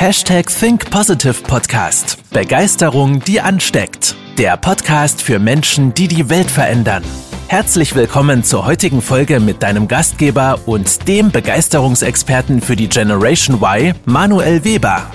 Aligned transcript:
Hashtag 0.00 0.46
Think 0.46 0.92
Positive 0.92 1.42
Podcast. 1.42 2.30
Begeisterung, 2.32 3.18
die 3.18 3.40
ansteckt. 3.40 4.14
Der 4.38 4.56
Podcast 4.56 5.20
für 5.20 5.40
Menschen, 5.40 5.92
die 5.92 6.06
die 6.06 6.30
Welt 6.30 6.48
verändern. 6.48 7.02
Herzlich 7.48 7.96
willkommen 7.96 8.44
zur 8.44 8.64
heutigen 8.64 9.02
Folge 9.02 9.40
mit 9.40 9.60
deinem 9.60 9.88
Gastgeber 9.88 10.60
und 10.66 11.08
dem 11.08 11.32
Begeisterungsexperten 11.32 12.60
für 12.60 12.76
die 12.76 12.88
Generation 12.88 13.56
Y, 13.60 13.92
Manuel 14.04 14.64
Weber. 14.64 15.10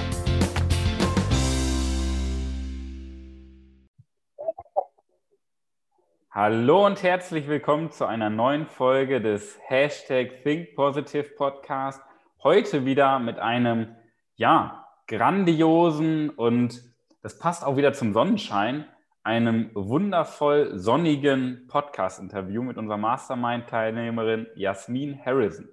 Hallo 6.29 6.85
und 6.85 7.01
herzlich 7.03 7.47
willkommen 7.47 7.89
zu 7.89 8.05
einer 8.05 8.29
neuen 8.29 8.67
Folge 8.67 9.21
des 9.21 9.57
Hashtag 9.65 10.43
Think 10.43 10.75
Positive 10.75 11.29
Podcast. 11.37 12.01
Heute 12.43 12.83
wieder 12.83 13.19
mit 13.19 13.39
einem 13.39 13.87
ja, 14.35 14.87
grandiosen 15.07 16.29
und 16.29 16.81
das 17.21 17.39
passt 17.39 17.65
auch 17.65 17.77
wieder 17.77 17.93
zum 17.93 18.13
Sonnenschein, 18.13 18.85
einem 19.23 19.71
wundervoll 19.73 20.77
sonnigen 20.77 21.67
Podcast-Interview 21.67 22.61
mit 22.63 22.77
unserer 22.77 22.97
Mastermind-Teilnehmerin 22.97 24.47
Jasmin 24.55 25.19
Harrison. 25.23 25.69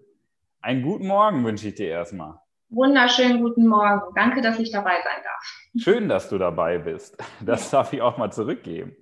Einen 0.60 0.82
guten 0.82 1.06
Morgen 1.06 1.44
wünsche 1.44 1.68
ich 1.68 1.74
dir 1.74 1.88
erstmal. 1.88 2.38
Wunderschönen 2.68 3.42
guten 3.42 3.66
Morgen. 3.66 4.00
Danke, 4.14 4.42
dass 4.42 4.58
ich 4.60 4.70
dabei 4.70 4.92
sein 5.02 5.22
darf. 5.24 5.82
Schön, 5.82 6.08
dass 6.08 6.28
du 6.28 6.38
dabei 6.38 6.78
bist. 6.78 7.16
Das 7.40 7.70
darf 7.70 7.92
ich 7.92 8.00
auch 8.00 8.16
mal 8.16 8.30
zurückgeben. 8.30 8.94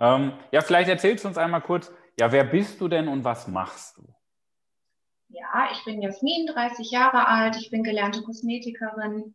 Ähm, 0.00 0.32
ja, 0.50 0.62
vielleicht 0.62 0.88
erzählst 0.88 1.24
du 1.24 1.28
uns 1.28 1.38
einmal 1.38 1.60
kurz, 1.60 1.92
ja, 2.18 2.32
wer 2.32 2.44
bist 2.44 2.80
du 2.80 2.88
denn 2.88 3.06
und 3.06 3.24
was 3.24 3.46
machst 3.46 3.98
du? 3.98 4.11
Ja, 5.32 5.70
ich 5.72 5.82
bin 5.84 6.02
Jasmin, 6.02 6.46
30 6.46 6.90
Jahre 6.90 7.26
alt. 7.26 7.56
Ich 7.56 7.70
bin 7.70 7.82
gelernte 7.82 8.22
Kosmetikerin, 8.22 9.34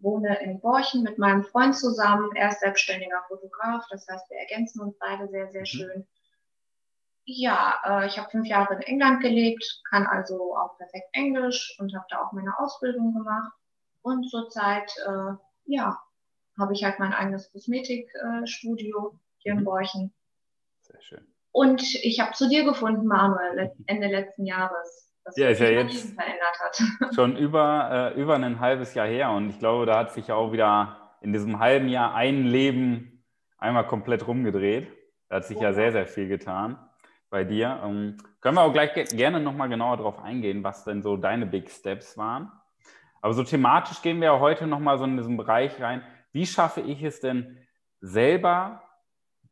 wohne 0.00 0.40
in 0.40 0.60
Borchen 0.60 1.04
mit 1.04 1.18
meinem 1.18 1.44
Freund 1.44 1.76
zusammen. 1.76 2.34
Er 2.34 2.48
ist 2.48 2.60
selbstständiger 2.60 3.22
Fotograf, 3.28 3.84
das 3.88 4.08
heißt, 4.08 4.28
wir 4.28 4.38
ergänzen 4.38 4.80
uns 4.80 4.98
beide 4.98 5.28
sehr, 5.28 5.48
sehr 5.52 5.60
mhm. 5.60 5.66
schön. 5.66 6.06
Ja, 7.26 7.80
äh, 7.84 8.06
ich 8.06 8.18
habe 8.18 8.28
fünf 8.30 8.48
Jahre 8.48 8.74
in 8.74 8.82
England 8.82 9.20
gelebt, 9.20 9.82
kann 9.88 10.06
also 10.06 10.56
auch 10.56 10.76
perfekt 10.78 11.08
Englisch 11.12 11.76
und 11.78 11.94
habe 11.94 12.06
da 12.08 12.22
auch 12.22 12.32
meine 12.32 12.58
Ausbildung 12.58 13.14
gemacht. 13.14 13.52
Und 14.02 14.28
zurzeit, 14.28 14.92
äh, 15.06 15.34
ja, 15.66 16.00
habe 16.58 16.72
ich 16.72 16.82
halt 16.82 16.98
mein 16.98 17.12
eigenes 17.12 17.52
Kosmetikstudio 17.52 19.12
äh, 19.12 19.18
hier 19.38 19.52
in 19.52 19.60
mhm. 19.60 19.64
Borchen. 19.64 20.12
Sehr 20.82 21.00
schön. 21.02 21.26
Und 21.52 21.82
ich 21.82 22.18
habe 22.18 22.32
zu 22.32 22.48
dir 22.48 22.64
gefunden, 22.64 23.06
Manuel, 23.06 23.72
Ende 23.86 24.08
letzten 24.08 24.44
Jahres 24.44 25.05
was 25.26 25.36
ja, 25.36 25.48
ist 25.48 25.60
ja 25.60 25.68
jetzt 25.68 26.14
verändert 26.14 26.58
hat. 26.60 27.14
schon 27.14 27.36
über, 27.36 28.12
äh, 28.16 28.20
über 28.20 28.36
ein 28.36 28.60
halbes 28.60 28.94
Jahr 28.94 29.06
her 29.06 29.30
und 29.32 29.50
ich 29.50 29.58
glaube, 29.58 29.84
da 29.84 29.98
hat 29.98 30.12
sich 30.12 30.30
auch 30.30 30.52
wieder 30.52 30.96
in 31.20 31.32
diesem 31.32 31.58
halben 31.58 31.88
Jahr 31.88 32.14
ein 32.14 32.44
Leben 32.44 33.24
einmal 33.58 33.86
komplett 33.86 34.26
rumgedreht. 34.26 34.88
Da 35.28 35.36
hat 35.36 35.44
sich 35.44 35.56
oh. 35.56 35.62
ja 35.62 35.72
sehr, 35.72 35.90
sehr 35.90 36.06
viel 36.06 36.28
getan 36.28 36.78
bei 37.28 37.42
dir. 37.42 37.80
Ähm, 37.84 38.18
können 38.40 38.56
wir 38.56 38.62
auch 38.62 38.72
gleich 38.72 38.92
gerne 39.10 39.40
nochmal 39.40 39.68
genauer 39.68 39.96
darauf 39.96 40.20
eingehen, 40.20 40.62
was 40.62 40.84
denn 40.84 41.02
so 41.02 41.16
deine 41.16 41.46
Big 41.46 41.70
Steps 41.70 42.16
waren. 42.16 42.52
Aber 43.20 43.32
so 43.32 43.42
thematisch 43.42 44.02
gehen 44.02 44.20
wir 44.20 44.26
ja 44.26 44.38
heute 44.38 44.68
nochmal 44.68 44.98
so 44.98 45.04
in 45.04 45.16
diesen 45.16 45.36
Bereich 45.36 45.80
rein. 45.80 46.04
Wie 46.32 46.46
schaffe 46.46 46.80
ich 46.80 47.02
es 47.02 47.18
denn 47.18 47.58
selber 48.00 48.82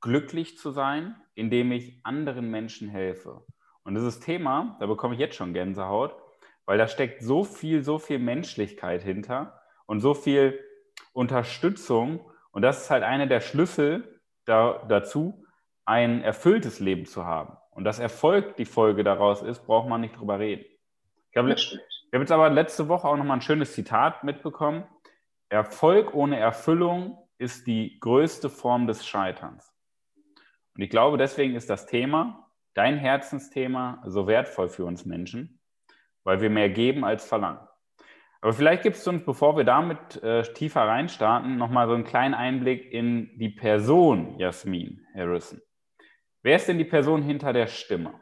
glücklich 0.01 0.59
zu 0.59 0.71
sein, 0.71 1.17
indem 1.35 1.73
ich 1.73 1.99
anderen 2.05 2.51
Menschen 2.51 2.89
helfe? 2.89 3.45
Und 3.85 3.95
dieses 3.95 4.19
Thema, 4.19 4.77
da 4.81 4.87
bekomme 4.87 5.15
ich 5.15 5.21
jetzt 5.21 5.37
schon 5.37 5.53
Gänsehaut, 5.53 6.17
weil 6.65 6.79
da 6.79 6.89
steckt 6.89 7.23
so 7.23 7.45
viel, 7.45 7.85
so 7.85 7.99
viel 7.99 8.19
Menschlichkeit 8.19 9.03
hinter 9.03 9.61
und 9.87 10.01
so 10.01 10.15
viel 10.15 10.59
Unterstützung. 11.13 12.21
Und 12.51 12.63
das 12.63 12.83
ist 12.83 12.91
halt 12.91 13.03
einer 13.03 13.27
der 13.27 13.41
Schlüssel 13.41 14.21
da, 14.47 14.85
dazu, 14.89 15.45
ein 15.85 16.23
erfülltes 16.23 16.81
Leben 16.81 17.05
zu 17.05 17.27
haben. 17.27 17.57
Und 17.71 17.85
dass 17.85 17.99
Erfolg 17.99 18.57
die 18.57 18.65
Folge 18.65 19.05
daraus 19.05 19.43
ist, 19.43 19.67
braucht 19.67 19.89
man 19.89 20.01
nicht 20.01 20.17
drüber 20.17 20.39
reden. 20.39 20.65
Ich 21.31 21.37
habe, 21.37 21.53
ich 21.53 21.79
habe 22.13 22.23
jetzt 22.23 22.33
aber 22.33 22.49
letzte 22.49 22.89
Woche 22.89 23.07
auch 23.07 23.17
nochmal 23.17 23.39
ein 23.39 23.43
schönes 23.43 23.75
Zitat 23.75 24.25
mitbekommen. 24.25 24.85
Erfolg 25.51 26.15
ohne 26.15 26.39
Erfüllung 26.39 27.19
ist 27.37 27.67
die 27.67 27.99
größte 28.01 28.49
Form 28.49 28.87
des 28.87 29.07
Scheiterns. 29.07 29.75
Und 30.75 30.83
ich 30.83 30.91
glaube, 30.91 31.19
deswegen 31.19 31.55
ist 31.55 31.69
das 31.69 31.87
Thema 31.87 32.44
dein 32.75 32.99
Herzensthema 32.99 34.03
so 34.07 34.27
wertvoll 34.27 34.69
für 34.69 34.85
uns 34.85 35.05
Menschen, 35.05 35.61
weil 36.25 36.41
wir 36.41 36.51
mehr 36.51 36.71
geben 36.71 37.05
als 37.05 37.25
verlangen. 37.25 37.67
Aber 38.41 38.53
vielleicht 38.53 38.83
gibst 38.83 39.07
du 39.07 39.11
uns, 39.11 39.25
bevor 39.25 39.57
wir 39.57 39.65
damit 39.65 40.23
äh, 40.23 40.43
tiefer 40.43 40.83
reinstarten, 40.83 41.57
nochmal 41.57 41.89
so 41.89 41.95
einen 41.95 42.05
kleinen 42.05 42.35
Einblick 42.35 42.93
in 42.93 43.31
die 43.39 43.49
Person 43.49 44.39
Jasmin 44.39 45.07
Harrison. 45.15 45.63
Wer 46.43 46.57
ist 46.57 46.69
denn 46.69 46.77
die 46.77 46.85
Person 46.85 47.23
hinter 47.23 47.55
der 47.55 47.69
Stimme? 47.69 48.21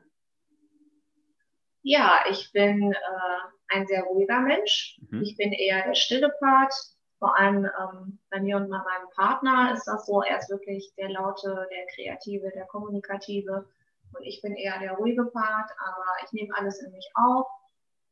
Ja, 1.83 2.21
ich 2.31 2.53
bin 2.53 2.93
äh, 2.93 3.75
ein 3.75 3.87
sehr 3.89 4.05
ruhiger 4.05 4.41
Mensch. 4.41 5.01
Mhm. 5.11 5.23
Ich 5.23 5.37
bin 5.37 5.53
eher 5.53 5.85
der 5.85 5.97
stille 5.97 6.33
Part. 6.39 6.73
Vor 7.19 7.37
allem 7.37 7.65
ähm, 7.65 8.21
bei 8.31 8.41
mir 8.41 8.57
und 8.57 8.71
bei 8.71 8.79
meinem 8.79 9.11
Partner 9.17 9.73
ist 9.75 9.87
das 9.87 10.07
so, 10.07 10.23
er 10.23 10.39
ist 10.39 10.51
wirklich 10.51 10.93
der 10.97 11.11
laute, 11.11 11.67
der 11.71 11.87
kreative, 11.95 12.51
der 12.55 12.67
kommunikative. 12.67 13.69
Und 14.15 14.23
ich 14.25 14.43
bin 14.43 14.55
eher 14.55 14.79
der 14.79 14.93
ruhige 14.93 15.25
Part, 15.27 15.71
aber 15.79 16.05
ich 16.25 16.33
nehme 16.33 16.55
alles 16.57 16.81
in 16.83 16.93
mich 16.93 17.09
auf. 17.15 17.47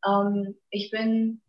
Ähm, 0.06 0.56
ich 0.70 0.90
bin 0.90 1.42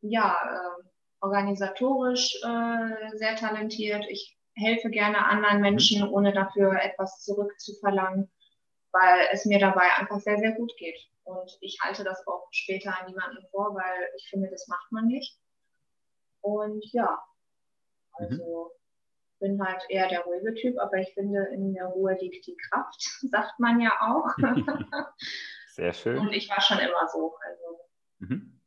ja 0.00 0.36
äh, 0.42 0.84
organisatorisch 1.20 2.36
äh, 2.42 3.16
sehr 3.16 3.36
talentiert. 3.36 4.04
Ich 4.08 4.36
helfe 4.54 4.90
gerne 4.90 5.24
anderen 5.24 5.60
Menschen, 5.60 6.06
mhm. 6.06 6.12
ohne 6.12 6.32
dafür 6.32 6.80
etwas 6.80 7.22
zurückzuverlangen, 7.24 8.30
weil 8.92 9.26
es 9.32 9.44
mir 9.44 9.58
dabei 9.58 9.94
einfach 9.96 10.20
sehr, 10.20 10.38
sehr 10.38 10.52
gut 10.52 10.72
geht. 10.78 10.98
Und 11.24 11.58
ich 11.60 11.78
halte 11.82 12.04
das 12.04 12.26
auch 12.26 12.48
später 12.50 12.98
an 12.98 13.06
niemanden 13.06 13.44
vor, 13.50 13.74
weil 13.74 14.08
ich 14.16 14.28
finde, 14.30 14.48
das 14.50 14.66
macht 14.68 14.90
man 14.92 15.06
nicht. 15.06 15.38
Und 16.40 16.84
ja, 16.92 17.18
mhm. 18.18 18.26
also 18.26 18.72
bin 19.38 19.62
halt 19.62 19.82
eher 19.88 20.08
der 20.08 20.20
ruhige 20.22 20.54
Typ, 20.54 20.78
aber 20.78 20.98
ich 20.98 21.12
finde, 21.14 21.44
in 21.52 21.74
der 21.74 21.86
Ruhe 21.86 22.16
liegt 22.20 22.46
die 22.46 22.56
Kraft, 22.56 23.00
sagt 23.30 23.58
man 23.58 23.80
ja 23.80 23.92
auch. 24.00 24.28
Sehr 25.68 25.92
schön. 25.92 26.18
Und 26.18 26.32
ich 26.32 26.50
war 26.50 26.60
schon 26.60 26.78
immer 26.78 27.06
so. 27.12 27.36
Also. 27.46 27.80
Mhm. 28.18 28.60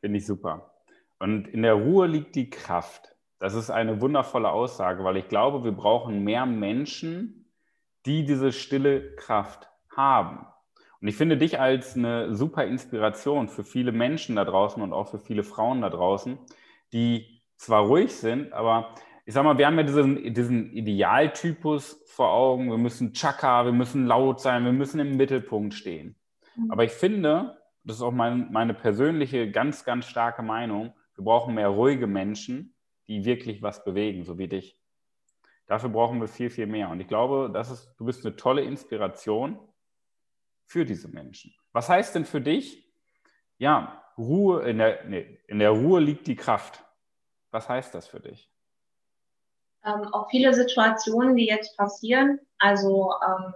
Finde 0.00 0.18
ich 0.18 0.26
super. 0.26 0.74
Und 1.18 1.48
in 1.48 1.62
der 1.62 1.74
Ruhe 1.74 2.06
liegt 2.06 2.34
die 2.34 2.50
Kraft. 2.50 3.14
Das 3.38 3.54
ist 3.54 3.70
eine 3.70 4.00
wundervolle 4.00 4.50
Aussage, 4.50 5.02
weil 5.04 5.16
ich 5.16 5.28
glaube, 5.28 5.64
wir 5.64 5.72
brauchen 5.72 6.22
mehr 6.22 6.46
Menschen, 6.46 7.52
die 8.06 8.24
diese 8.24 8.52
stille 8.52 9.14
Kraft 9.16 9.68
haben. 9.96 10.46
Und 11.00 11.08
ich 11.08 11.16
finde 11.16 11.36
dich 11.36 11.58
als 11.58 11.96
eine 11.96 12.34
super 12.34 12.64
Inspiration 12.64 13.48
für 13.48 13.64
viele 13.64 13.90
Menschen 13.90 14.36
da 14.36 14.44
draußen 14.44 14.80
und 14.80 14.92
auch 14.92 15.08
für 15.08 15.18
viele 15.18 15.42
Frauen 15.42 15.82
da 15.82 15.90
draußen, 15.90 16.38
die 16.92 17.42
zwar 17.56 17.86
ruhig 17.86 18.14
sind, 18.14 18.52
aber 18.52 18.94
ich 19.24 19.34
sag 19.34 19.44
mal, 19.44 19.56
wir 19.56 19.66
haben 19.66 19.76
ja 19.76 19.84
diesen, 19.84 20.34
diesen 20.34 20.72
Idealtypus 20.72 22.02
vor 22.06 22.32
Augen. 22.32 22.70
Wir 22.70 22.78
müssen 22.78 23.12
Chaka, 23.12 23.64
wir 23.64 23.72
müssen 23.72 24.06
laut 24.06 24.40
sein, 24.40 24.64
wir 24.64 24.72
müssen 24.72 25.00
im 25.00 25.16
Mittelpunkt 25.16 25.74
stehen. 25.74 26.16
Mhm. 26.56 26.70
Aber 26.70 26.84
ich 26.84 26.92
finde, 26.92 27.56
das 27.84 27.96
ist 27.96 28.02
auch 28.02 28.12
mein, 28.12 28.50
meine 28.52 28.74
persönliche, 28.74 29.50
ganz, 29.50 29.84
ganz 29.84 30.06
starke 30.06 30.42
Meinung, 30.42 30.92
wir 31.14 31.24
brauchen 31.24 31.54
mehr 31.54 31.68
ruhige 31.68 32.06
Menschen, 32.06 32.74
die 33.06 33.24
wirklich 33.24 33.62
was 33.62 33.84
bewegen, 33.84 34.24
so 34.24 34.38
wie 34.38 34.48
dich. 34.48 34.78
Dafür 35.66 35.90
brauchen 35.90 36.20
wir 36.20 36.28
viel, 36.28 36.50
viel 36.50 36.66
mehr. 36.66 36.88
Und 36.90 37.00
ich 37.00 37.08
glaube, 37.08 37.50
das 37.52 37.70
ist, 37.70 37.94
du 37.98 38.04
bist 38.04 38.24
eine 38.24 38.36
tolle 38.36 38.62
Inspiration 38.62 39.58
für 40.64 40.84
diese 40.84 41.08
Menschen. 41.08 41.54
Was 41.72 41.88
heißt 41.88 42.14
denn 42.14 42.24
für 42.24 42.40
dich, 42.40 42.92
ja, 43.58 44.02
Ruhe, 44.18 44.62
in 44.68 44.78
der, 44.78 45.04
nee, 45.04 45.38
in 45.46 45.58
der 45.58 45.70
Ruhe 45.70 46.00
liegt 46.00 46.26
die 46.26 46.36
Kraft. 46.36 46.84
Was 47.50 47.68
heißt 47.68 47.94
das 47.94 48.06
für 48.06 48.20
dich? 48.20 48.51
Ähm, 49.84 50.04
auch 50.12 50.30
viele 50.30 50.54
Situationen, 50.54 51.36
die 51.36 51.46
jetzt 51.46 51.76
passieren. 51.76 52.38
Also 52.58 53.12
ähm, 53.26 53.54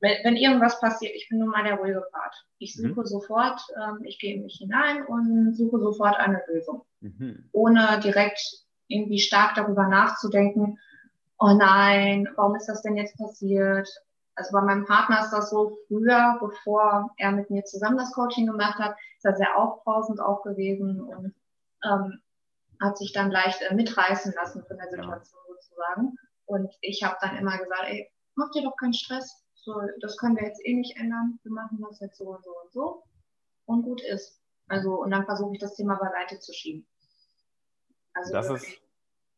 wenn, 0.00 0.16
wenn 0.24 0.36
irgendwas 0.36 0.80
passiert, 0.80 1.14
ich 1.14 1.28
bin 1.28 1.38
nun 1.38 1.48
mal 1.48 1.64
der 1.64 1.76
ruhige 1.76 2.04
Part. 2.12 2.34
Ich 2.58 2.76
suche 2.76 3.00
mhm. 3.00 3.06
sofort, 3.06 3.60
ähm, 3.76 4.00
ich 4.04 4.18
gehe 4.18 4.34
in 4.34 4.42
mich 4.42 4.56
hinein 4.58 5.04
und 5.06 5.54
suche 5.54 5.78
sofort 5.78 6.16
eine 6.16 6.42
Lösung, 6.48 6.84
mhm. 7.00 7.48
ohne 7.52 8.00
direkt 8.02 8.40
irgendwie 8.88 9.20
stark 9.20 9.54
darüber 9.54 9.86
nachzudenken. 9.86 10.78
Oh 11.38 11.54
nein, 11.54 12.28
warum 12.36 12.56
ist 12.56 12.66
das 12.66 12.82
denn 12.82 12.96
jetzt 12.96 13.16
passiert? 13.16 13.88
Also 14.34 14.52
bei 14.52 14.62
meinem 14.62 14.86
Partner 14.86 15.20
ist 15.24 15.30
das 15.30 15.50
so, 15.50 15.76
früher, 15.88 16.38
bevor 16.40 17.10
er 17.18 17.32
mit 17.32 17.50
mir 17.50 17.64
zusammen 17.64 17.98
das 17.98 18.12
Coaching 18.12 18.46
gemacht 18.46 18.78
hat, 18.78 18.96
ist 19.16 19.24
er 19.24 19.36
sehr 19.36 19.56
aufbrausend 19.56 20.20
auch 20.20 20.42
gewesen 20.42 21.00
und 21.00 21.34
ähm, 21.84 22.20
hat 22.82 22.98
sich 22.98 23.12
dann 23.12 23.30
leicht 23.30 23.62
äh, 23.62 23.74
mitreißen 23.74 24.34
lassen 24.34 24.64
von 24.66 24.76
der 24.76 24.88
Situation 24.88 25.40
ja. 25.48 25.54
sozusagen. 25.54 26.16
Und 26.46 26.74
ich 26.80 27.02
habe 27.02 27.16
dann 27.20 27.36
immer 27.36 27.56
gesagt, 27.56 27.84
ey, 27.86 28.10
mach 28.34 28.50
dir 28.50 28.62
doch 28.62 28.76
keinen 28.76 28.94
Stress. 28.94 29.44
So, 29.54 29.80
das 30.00 30.16
können 30.16 30.36
wir 30.36 30.44
jetzt 30.44 30.60
eh 30.66 30.74
nicht 30.74 30.96
ändern. 30.96 31.38
Wir 31.42 31.52
machen 31.52 31.78
das 31.88 32.00
jetzt 32.00 32.18
so 32.18 32.24
und 32.24 32.44
so 32.44 32.50
und 32.50 32.72
so. 32.72 33.04
Und 33.64 33.82
gut 33.82 34.02
ist. 34.02 34.42
Also, 34.68 34.94
und 35.02 35.10
dann 35.10 35.24
versuche 35.24 35.54
ich 35.54 35.60
das 35.60 35.76
Thema 35.76 35.96
beiseite 35.96 36.40
zu 36.40 36.52
schieben. 36.52 36.86
Also 38.14 38.32
das 38.32 38.50
ist, 38.50 38.82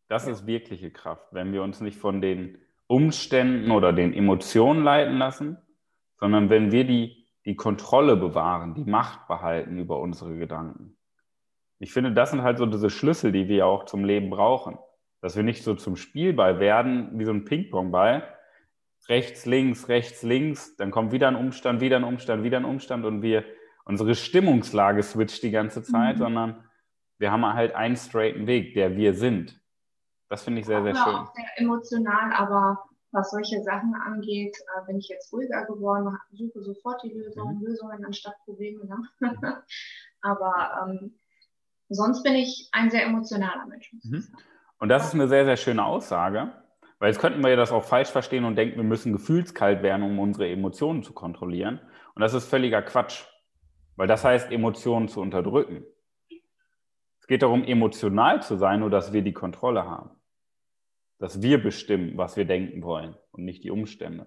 das 0.09 0.27
ja. 0.27 0.33
ist 0.33 0.47
wirkliche 0.47 0.91
Kraft, 0.91 1.29
wenn 1.33 1.53
wir 1.53 1.63
uns 1.63 1.81
nicht 1.81 1.99
von 1.99 2.21
den 2.21 2.59
Umständen 2.87 3.71
oder 3.71 3.93
den 3.93 4.13
Emotionen 4.13 4.83
leiten 4.83 5.19
lassen, 5.19 5.59
sondern 6.19 6.51
wenn 6.51 6.73
wir 6.73 6.85
die, 6.85 7.27
die 7.45 7.57
Kontrolle 7.57 8.17
bewahren, 8.17 8.75
die 8.75 8.85
Macht 8.85 9.29
behalten 9.29 9.79
über 9.79 10.01
unsere 10.01 10.37
Gedanken. 10.37 10.97
Ich 11.85 11.93
finde, 11.93 12.13
das 12.13 12.31
sind 12.31 12.41
halt 12.41 12.57
so 12.57 12.65
diese 12.65 12.89
Schlüssel, 12.89 13.31
die 13.31 13.47
wir 13.47 13.67
auch 13.67 13.85
zum 13.85 14.07
Leben 14.07 14.31
brauchen. 14.31 14.79
Dass 15.21 15.37
wir 15.37 15.43
nicht 15.43 15.63
so 15.63 15.75
zum 15.75 15.97
Spielball 15.97 16.59
werden, 16.59 17.11
wie 17.19 17.27
so 17.27 17.31
ein 17.31 17.45
Ping-Pong-Ball. 17.45 18.27
Rechts, 19.11 19.45
links, 19.45 19.89
rechts, 19.89 20.23
links, 20.23 20.77
dann 20.77 20.91
kommt 20.91 21.13
wieder 21.13 21.29
ein 21.29 21.37
Umstand, 21.37 21.83
wieder 21.83 21.97
ein 21.97 22.05
Umstand, 22.05 22.43
wieder 22.43 22.57
ein 22.57 22.65
Umstand 22.65 23.05
und 23.05 23.21
wir, 23.21 23.45
unsere 23.85 24.15
Stimmungslage 24.15 25.03
switcht 25.03 25.43
die 25.43 25.51
ganze 25.51 25.83
Zeit, 25.83 26.15
mhm. 26.15 26.21
sondern 26.21 26.65
wir 27.19 27.31
haben 27.31 27.45
halt 27.45 27.75
einen 27.75 27.97
straighten 27.97 28.47
Weg, 28.47 28.73
der 28.73 28.97
wir 28.97 29.13
sind. 29.13 29.61
Das 30.31 30.43
finde 30.43 30.61
ich 30.61 30.67
sehr, 30.67 30.83
sehr 30.83 30.95
schön. 30.95 31.15
Auch 31.15 31.35
sehr 31.35 31.51
emotional, 31.57 32.33
aber 32.33 32.83
was 33.13 33.31
solche 33.31 33.63
Sachen 33.63 33.95
angeht, 33.95 34.57
äh, 34.57 34.87
bin 34.87 34.97
ich 34.97 35.09
jetzt 35.09 35.31
ruhiger 35.35 35.67
geworden, 35.67 36.17
suche 36.33 36.63
sofort 36.63 37.03
die 37.03 37.13
Lösung, 37.13 37.59
mhm. 37.59 37.67
Lösungen 37.67 38.03
anstatt 38.07 38.37
Probleme. 38.47 38.87
Ne? 38.87 38.97
Mhm. 39.21 39.55
aber 40.23 40.87
ähm, 40.89 41.19
sonst 41.89 42.23
bin 42.23 42.35
ich 42.35 42.69
ein 42.73 42.91
sehr 42.91 43.05
emotionaler 43.05 43.67
Mensch. 43.67 43.93
Mhm. 44.03 44.27
Und 44.79 44.89
das 44.89 45.07
ist 45.07 45.15
eine 45.15 45.29
sehr, 45.29 45.45
sehr 45.45 45.57
schöne 45.57 45.85
Aussage, 45.85 46.53
weil 46.99 47.11
jetzt 47.11 47.21
könnten 47.21 47.43
wir 47.43 47.51
ja 47.51 47.57
das 47.57 47.73
auch 47.73 47.85
falsch 47.85 48.11
verstehen 48.11 48.45
und 48.45 48.57
denken, 48.57 48.77
wir 48.77 48.85
müssen 48.85 49.13
gefühlskalt 49.13 49.83
werden, 49.83 50.03
um 50.03 50.19
unsere 50.19 50.49
Emotionen 50.49 51.03
zu 51.03 51.13
kontrollieren. 51.13 51.81
Und 52.15 52.21
das 52.21 52.35
ist 52.35 52.49
völliger 52.49 52.83
Quatsch, 52.83 53.25
weil 53.97 54.07
das 54.07 54.25
heißt, 54.25 54.53
Emotionen 54.53 55.09
zu 55.09 55.21
unterdrücken. 55.21 55.85
Es 57.21 57.27
geht 57.27 57.43
darum, 57.43 57.65
emotional 57.65 58.43
zu 58.43 58.57
sein, 58.57 58.81
nur 58.81 58.91
dass 58.91 59.15
wir 59.15 59.23
die 59.23 59.33
Kontrolle 59.33 59.87
haben. 59.87 60.11
Dass 61.19 61.41
wir 61.41 61.63
bestimmen, 61.63 62.19
was 62.19 62.37
wir 62.37 62.45
denken 62.45 62.83
wollen 62.83 63.17
und 63.31 63.45
nicht 63.45 63.65
die 63.65 63.71
Umstände. 63.71 64.27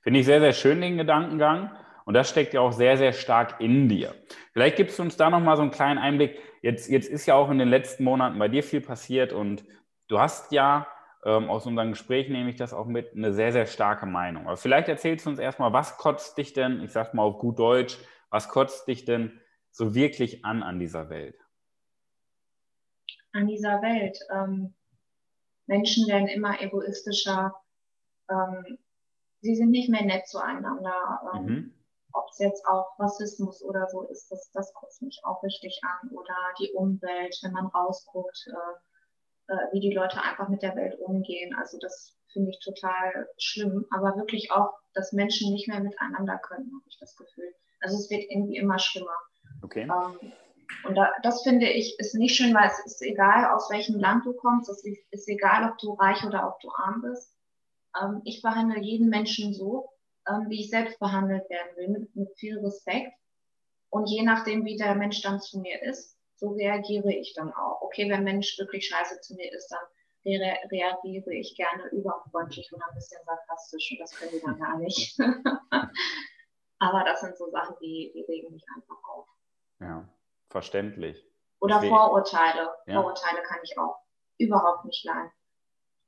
Finde 0.00 0.20
ich 0.20 0.26
sehr, 0.26 0.40
sehr 0.40 0.54
schön, 0.54 0.80
den 0.80 0.96
Gedankengang. 0.96 1.70
Und 2.06 2.14
das 2.14 2.30
steckt 2.30 2.54
ja 2.54 2.62
auch 2.62 2.72
sehr, 2.72 2.96
sehr 2.96 3.12
stark 3.12 3.60
in 3.60 3.90
dir. 3.90 4.14
Vielleicht 4.54 4.76
gibst 4.76 4.98
du 4.98 5.02
uns 5.02 5.18
da 5.18 5.28
nochmal 5.28 5.56
so 5.56 5.62
einen 5.62 5.70
kleinen 5.72 5.98
Einblick. 5.98 6.40
Jetzt, 6.62 6.88
jetzt 6.88 7.08
ist 7.08 7.26
ja 7.26 7.34
auch 7.34 7.50
in 7.50 7.58
den 7.58 7.68
letzten 7.68 8.04
Monaten 8.04 8.38
bei 8.38 8.48
dir 8.48 8.62
viel 8.62 8.80
passiert 8.80 9.32
und 9.32 9.64
du 10.08 10.18
hast 10.18 10.52
ja 10.52 10.86
ähm, 11.24 11.50
aus 11.50 11.66
unserem 11.66 11.90
Gespräch 11.90 12.28
nehme 12.28 12.50
ich 12.50 12.56
das 12.56 12.72
auch 12.72 12.86
mit, 12.86 13.14
eine 13.14 13.32
sehr, 13.32 13.52
sehr 13.52 13.66
starke 13.66 14.06
Meinung. 14.06 14.46
Aber 14.46 14.56
vielleicht 14.56 14.88
erzählst 14.88 15.26
du 15.26 15.30
uns 15.30 15.38
erstmal, 15.38 15.72
was 15.72 15.96
kotzt 15.96 16.38
dich 16.38 16.52
denn, 16.52 16.82
ich 16.82 16.92
sag 16.92 17.14
mal 17.14 17.22
auf 17.22 17.38
gut 17.38 17.58
Deutsch, 17.58 17.98
was 18.30 18.48
kotzt 18.48 18.88
dich 18.88 19.04
denn 19.04 19.40
so 19.70 19.94
wirklich 19.94 20.44
an 20.44 20.62
an 20.62 20.78
dieser 20.78 21.10
Welt? 21.10 21.36
An 23.32 23.46
dieser 23.46 23.82
Welt. 23.82 24.18
Ähm, 24.32 24.74
Menschen 25.66 26.08
werden 26.08 26.28
immer 26.28 26.60
egoistischer. 26.60 27.54
Ähm, 28.30 28.78
sie 29.40 29.54
sind 29.54 29.70
nicht 29.70 29.90
mehr 29.90 30.04
nett 30.04 30.26
zueinander. 30.26 31.20
Ähm, 31.34 31.44
mhm 31.44 31.77
ob 32.12 32.28
es 32.30 32.38
jetzt 32.38 32.64
auch 32.66 32.98
Rassismus 32.98 33.62
oder 33.62 33.86
so 33.88 34.02
ist, 34.08 34.30
das, 34.30 34.50
das 34.52 34.72
kotzt 34.74 35.02
mich 35.02 35.20
auch 35.24 35.42
richtig 35.42 35.80
an. 35.82 36.10
Oder 36.10 36.36
die 36.58 36.72
Umwelt, 36.72 37.36
wenn 37.42 37.52
man 37.52 37.66
rausguckt, 37.66 38.46
äh, 38.48 39.52
äh, 39.52 39.72
wie 39.72 39.80
die 39.80 39.92
Leute 39.92 40.22
einfach 40.22 40.48
mit 40.48 40.62
der 40.62 40.76
Welt 40.76 40.98
umgehen. 41.00 41.54
Also 41.58 41.78
das 41.80 42.16
finde 42.32 42.50
ich 42.50 42.60
total 42.60 43.28
schlimm. 43.38 43.86
Aber 43.90 44.16
wirklich 44.16 44.50
auch, 44.52 44.72
dass 44.94 45.12
Menschen 45.12 45.52
nicht 45.52 45.68
mehr 45.68 45.80
miteinander 45.80 46.38
können, 46.38 46.70
habe 46.72 46.84
ich 46.88 46.98
das 46.98 47.16
Gefühl. 47.16 47.54
Also 47.80 47.96
es 47.96 48.10
wird 48.10 48.24
irgendwie 48.30 48.56
immer 48.56 48.78
schlimmer. 48.78 49.16
Okay. 49.62 49.82
Ähm, 49.82 50.32
und 50.84 50.94
da, 50.94 51.10
das 51.22 51.42
finde 51.42 51.66
ich 51.68 51.98
ist 51.98 52.14
nicht 52.14 52.36
schön, 52.36 52.54
weil 52.54 52.68
es 52.68 52.84
ist 52.84 53.02
egal, 53.02 53.46
aus 53.54 53.70
welchem 53.70 53.98
Land 53.98 54.26
du 54.26 54.34
kommst, 54.34 54.68
es 54.68 54.84
ist 55.10 55.28
egal, 55.28 55.70
ob 55.70 55.78
du 55.78 55.94
reich 55.94 56.24
oder 56.24 56.46
ob 56.46 56.60
du 56.60 56.70
arm 56.70 57.02
bist. 57.02 57.34
Ähm, 58.00 58.20
ich 58.24 58.42
behandle 58.42 58.80
jeden 58.80 59.08
Menschen 59.08 59.54
so, 59.54 59.88
ähm, 60.28 60.46
wie 60.48 60.60
ich 60.60 60.70
selbst 60.70 60.98
behandelt 60.98 61.48
werden 61.50 61.76
will, 61.76 61.88
mit, 61.88 62.16
mit 62.16 62.38
viel 62.38 62.58
Respekt. 62.58 63.12
Und 63.90 64.06
je 64.06 64.22
nachdem, 64.22 64.64
wie 64.64 64.76
der 64.76 64.94
Mensch 64.94 65.22
dann 65.22 65.40
zu 65.40 65.60
mir 65.60 65.82
ist, 65.82 66.16
so 66.36 66.50
reagiere 66.50 67.12
ich 67.12 67.34
dann 67.34 67.52
auch. 67.52 67.80
Okay, 67.82 68.08
wenn 68.10 68.22
Mensch 68.22 68.58
wirklich 68.58 68.86
scheiße 68.88 69.20
zu 69.20 69.34
mir 69.34 69.52
ist, 69.52 69.68
dann 69.68 69.84
re 70.26 70.56
reagiere 70.70 71.32
ich 71.34 71.56
gerne 71.56 71.88
überfreundlich 71.90 72.70
und 72.72 72.82
ein 72.82 72.94
bisschen 72.94 73.20
sarkastisch 73.24 73.92
und 73.92 74.00
das 74.00 74.12
können 74.12 74.32
die 74.32 74.40
dann 74.40 74.58
gar 74.58 74.78
nicht. 74.78 75.18
Aber 76.78 77.04
das 77.04 77.20
sind 77.20 77.36
so 77.36 77.50
Sachen, 77.50 77.76
die, 77.80 78.12
die 78.14 78.24
regen 78.30 78.52
mich 78.52 78.64
einfach 78.74 79.02
auf. 79.08 79.26
Ja, 79.80 80.08
verständlich. 80.48 81.24
Oder 81.60 81.76
Deswegen. 81.76 81.96
Vorurteile. 81.96 82.70
Ja. 82.86 83.00
Vorurteile 83.00 83.42
kann 83.42 83.58
ich 83.64 83.76
auch 83.78 83.98
überhaupt 84.38 84.84
nicht 84.84 85.04
leiden. 85.04 85.32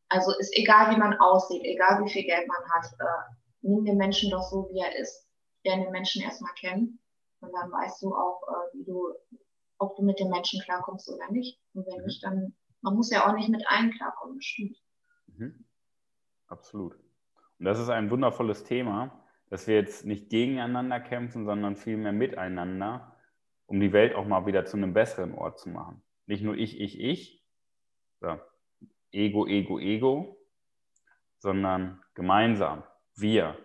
Also 0.08 0.32
ist 0.38 0.56
egal, 0.56 0.94
wie 0.94 0.98
man 0.98 1.18
aussieht, 1.18 1.62
egal 1.64 2.04
wie 2.04 2.10
viel 2.10 2.24
Geld 2.24 2.46
man 2.46 2.70
hat, 2.70 2.84
äh, 2.98 3.34
nimm 3.62 3.84
den 3.84 3.96
Menschen 3.96 4.30
doch 4.30 4.42
so, 4.42 4.68
wie 4.72 4.80
er 4.80 4.96
ist. 4.98 5.28
Lerne 5.64 5.84
den 5.84 5.92
Menschen 5.92 6.22
erstmal 6.22 6.52
kennen 6.54 6.98
und 7.40 7.52
dann 7.52 7.70
weißt 7.70 8.02
du 8.02 8.14
auch, 8.14 8.42
äh, 8.48 8.78
wie 8.78 8.84
du, 8.84 9.12
ob 9.78 9.96
du 9.96 10.02
mit 10.02 10.18
den 10.18 10.30
Menschen 10.30 10.60
klarkommst 10.62 11.10
oder 11.10 11.30
nicht. 11.30 11.60
Und 11.74 11.86
wenn 11.86 12.00
mhm. 12.00 12.06
nicht, 12.06 12.24
dann, 12.24 12.54
man 12.80 12.94
muss 12.94 13.10
ja 13.10 13.26
auch 13.26 13.34
nicht 13.34 13.48
mit 13.48 13.64
allen 13.68 13.90
klarkommen, 13.92 14.36
das 14.36 14.44
stimmt. 14.44 14.76
Mhm. 15.26 15.64
Absolut. 16.46 16.94
Und 17.58 17.64
das 17.64 17.78
ist 17.78 17.90
ein 17.90 18.10
wundervolles 18.10 18.64
Thema, 18.64 19.24
dass 19.50 19.66
wir 19.66 19.74
jetzt 19.74 20.06
nicht 20.06 20.30
gegeneinander 20.30 21.00
kämpfen, 21.00 21.44
sondern 21.44 21.76
vielmehr 21.76 22.12
miteinander, 22.12 23.16
um 23.66 23.80
die 23.80 23.92
Welt 23.92 24.14
auch 24.14 24.26
mal 24.26 24.46
wieder 24.46 24.64
zu 24.64 24.76
einem 24.76 24.94
besseren 24.94 25.34
Ort 25.34 25.60
zu 25.60 25.68
machen. 25.68 26.02
Nicht 26.26 26.42
nur 26.42 26.56
ich, 26.56 26.80
ich, 26.80 26.98
ich, 26.98 27.44
so. 28.20 28.38
Ego, 29.12 29.46
Ego, 29.46 29.78
Ego, 29.78 30.36
sondern 31.38 32.00
gemeinsam 32.14 32.84
wir. 33.20 33.56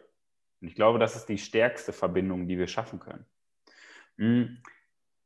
Und 0.62 0.68
ich 0.68 0.76
glaube, 0.76 1.00
das 1.00 1.16
ist 1.16 1.28
die 1.28 1.38
stärkste 1.38 1.94
Verbindung, 1.94 2.48
die 2.48 2.58
wir 2.58 2.68
schaffen 2.68 3.00
können. 3.00 3.26
Hm. 4.18 4.58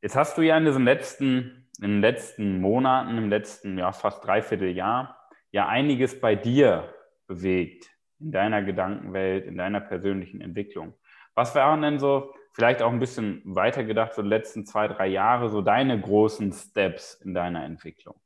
Jetzt 0.01 0.15
hast 0.15 0.37
du 0.37 0.41
ja 0.41 0.57
in 0.57 0.65
diesen 0.65 0.85
letzten, 0.85 1.69
in 1.81 1.91
den 1.91 2.01
letzten 2.01 2.61
Monaten, 2.61 3.17
im 3.17 3.29
letzten 3.29 3.77
ja, 3.77 3.91
fast 3.91 4.25
dreiviertel 4.25 4.69
Jahr, 4.69 5.29
ja 5.51 5.67
einiges 5.67 6.19
bei 6.19 6.35
dir 6.35 6.93
bewegt, 7.27 7.89
in 8.19 8.31
deiner 8.31 8.63
Gedankenwelt, 8.63 9.45
in 9.45 9.57
deiner 9.57 9.81
persönlichen 9.81 10.41
Entwicklung. 10.41 10.93
Was 11.35 11.55
waren 11.55 11.81
denn 11.81 11.99
so, 11.99 12.33
vielleicht 12.53 12.81
auch 12.81 12.91
ein 12.91 12.99
bisschen 12.99 13.41
weiter 13.45 13.83
gedacht, 13.83 14.13
so 14.13 14.21
die 14.21 14.27
letzten 14.27 14.65
zwei, 14.65 14.87
drei 14.87 15.07
Jahre, 15.07 15.49
so 15.49 15.61
deine 15.61 15.99
großen 15.99 16.51
Steps 16.51 17.13
in 17.15 17.33
deiner 17.33 17.63
Entwicklung? 17.63 18.19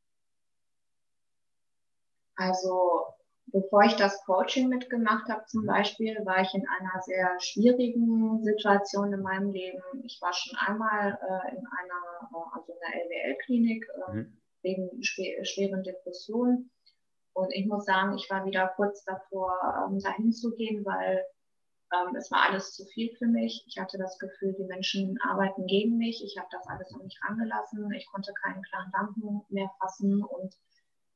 Also 2.35 3.12
Bevor 3.47 3.83
ich 3.83 3.95
das 3.95 4.23
Coaching 4.25 4.69
mitgemacht 4.69 5.29
habe 5.29 5.45
zum 5.45 5.65
Beispiel, 5.65 6.15
war 6.25 6.41
ich 6.41 6.53
in 6.53 6.65
einer 6.67 7.01
sehr 7.01 7.37
schwierigen 7.39 8.41
Situation 8.43 9.13
in 9.13 9.21
meinem 9.21 9.51
Leben. 9.51 9.81
Ich 10.03 10.19
war 10.21 10.33
schon 10.33 10.57
einmal 10.57 11.19
äh, 11.21 11.55
in 11.55 11.63
einer, 11.67 12.29
äh, 12.31 12.55
also 12.55 12.73
in 12.73 12.79
einer 12.81 13.03
LWL-Klinik 13.03 13.85
äh, 13.85 14.13
mhm. 14.13 14.37
wegen 14.61 15.03
schwer, 15.03 15.43
schweren 15.45 15.83
Depressionen. 15.83 16.71
Und 17.33 17.53
ich 17.53 17.65
muss 17.65 17.85
sagen, 17.85 18.15
ich 18.15 18.29
war 18.29 18.45
wieder 18.45 18.71
kurz 18.75 19.03
davor, 19.03 19.87
ähm, 19.87 19.99
dahin 19.99 20.31
zu 20.31 20.51
gehen, 20.55 20.85
weil 20.85 21.23
ähm, 21.93 22.15
es 22.15 22.31
war 22.31 22.49
alles 22.49 22.73
zu 22.73 22.85
viel 22.85 23.15
für 23.17 23.27
mich. 23.27 23.63
Ich 23.67 23.77
hatte 23.77 23.97
das 23.97 24.17
Gefühl, 24.19 24.53
die 24.57 24.65
Menschen 24.65 25.19
arbeiten 25.21 25.65
gegen 25.67 25.97
mich. 25.97 26.23
Ich 26.23 26.37
habe 26.37 26.47
das 26.51 26.65
alles 26.67 26.91
an 26.93 27.03
mich 27.03 27.19
rangelassen. 27.27 27.91
Ich 27.93 28.07
konnte 28.11 28.33
keinen 28.41 28.63
klaren 28.63 28.91
Gedanken 28.91 29.41
mehr 29.49 29.69
fassen 29.79 30.23
und 30.23 30.55